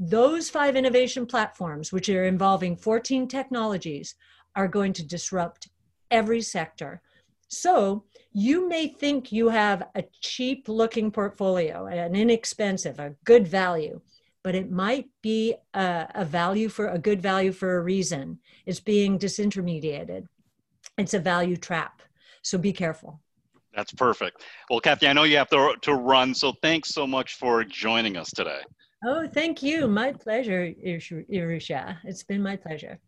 [0.00, 4.14] those five innovation platforms, which are involving 14 technologies,
[4.56, 5.68] are going to disrupt
[6.10, 7.02] every sector.
[7.48, 14.00] So you may think you have a cheap looking portfolio, an inexpensive, a good value
[14.42, 18.38] but it might be a, a, value for a good value for a reason.
[18.66, 20.26] It's being disintermediated.
[20.96, 22.02] It's a value trap.
[22.42, 23.20] So be careful.
[23.74, 24.42] That's perfect.
[24.68, 28.16] Well, Cathie, I know you have to, to run, so thanks so much for joining
[28.16, 28.60] us today.
[29.04, 29.86] Oh, thank you.
[29.86, 31.98] My pleasure, Irusha.
[32.04, 32.98] It's been my pleasure.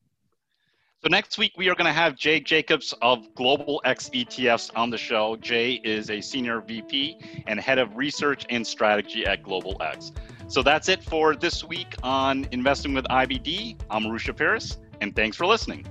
[1.05, 4.89] So next week we are going to have Jay Jacobs of Global X ETFs on
[4.89, 5.35] the show.
[5.35, 10.13] Jay is a senior VP and head of research and strategy at Global X.
[10.47, 13.81] So that's it for this week on Investing with IBD.
[13.91, 15.85] I'm Arusha Paris, and thanks for listening.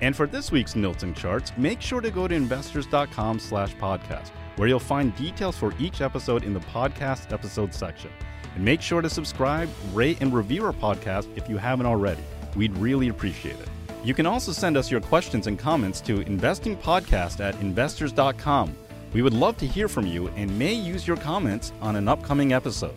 [0.00, 4.66] And for this week's and charts, make sure to go to investors.com slash podcast, where
[4.66, 8.10] you'll find details for each episode in the podcast episode section.
[8.54, 12.22] And make sure to subscribe, rate, and review our podcast if you haven't already.
[12.54, 13.68] We'd really appreciate it.
[14.04, 18.74] You can also send us your questions and comments to investingpodcast at investors.com.
[19.12, 22.52] We would love to hear from you and may use your comments on an upcoming
[22.52, 22.94] episode.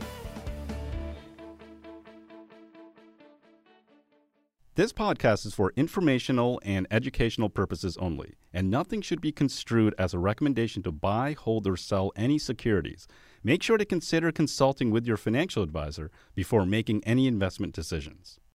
[4.76, 10.14] This podcast is for informational and educational purposes only, and nothing should be construed as
[10.14, 13.08] a recommendation to buy, hold, or sell any securities.
[13.46, 18.39] Make sure to consider consulting with your financial advisor before making any investment decisions.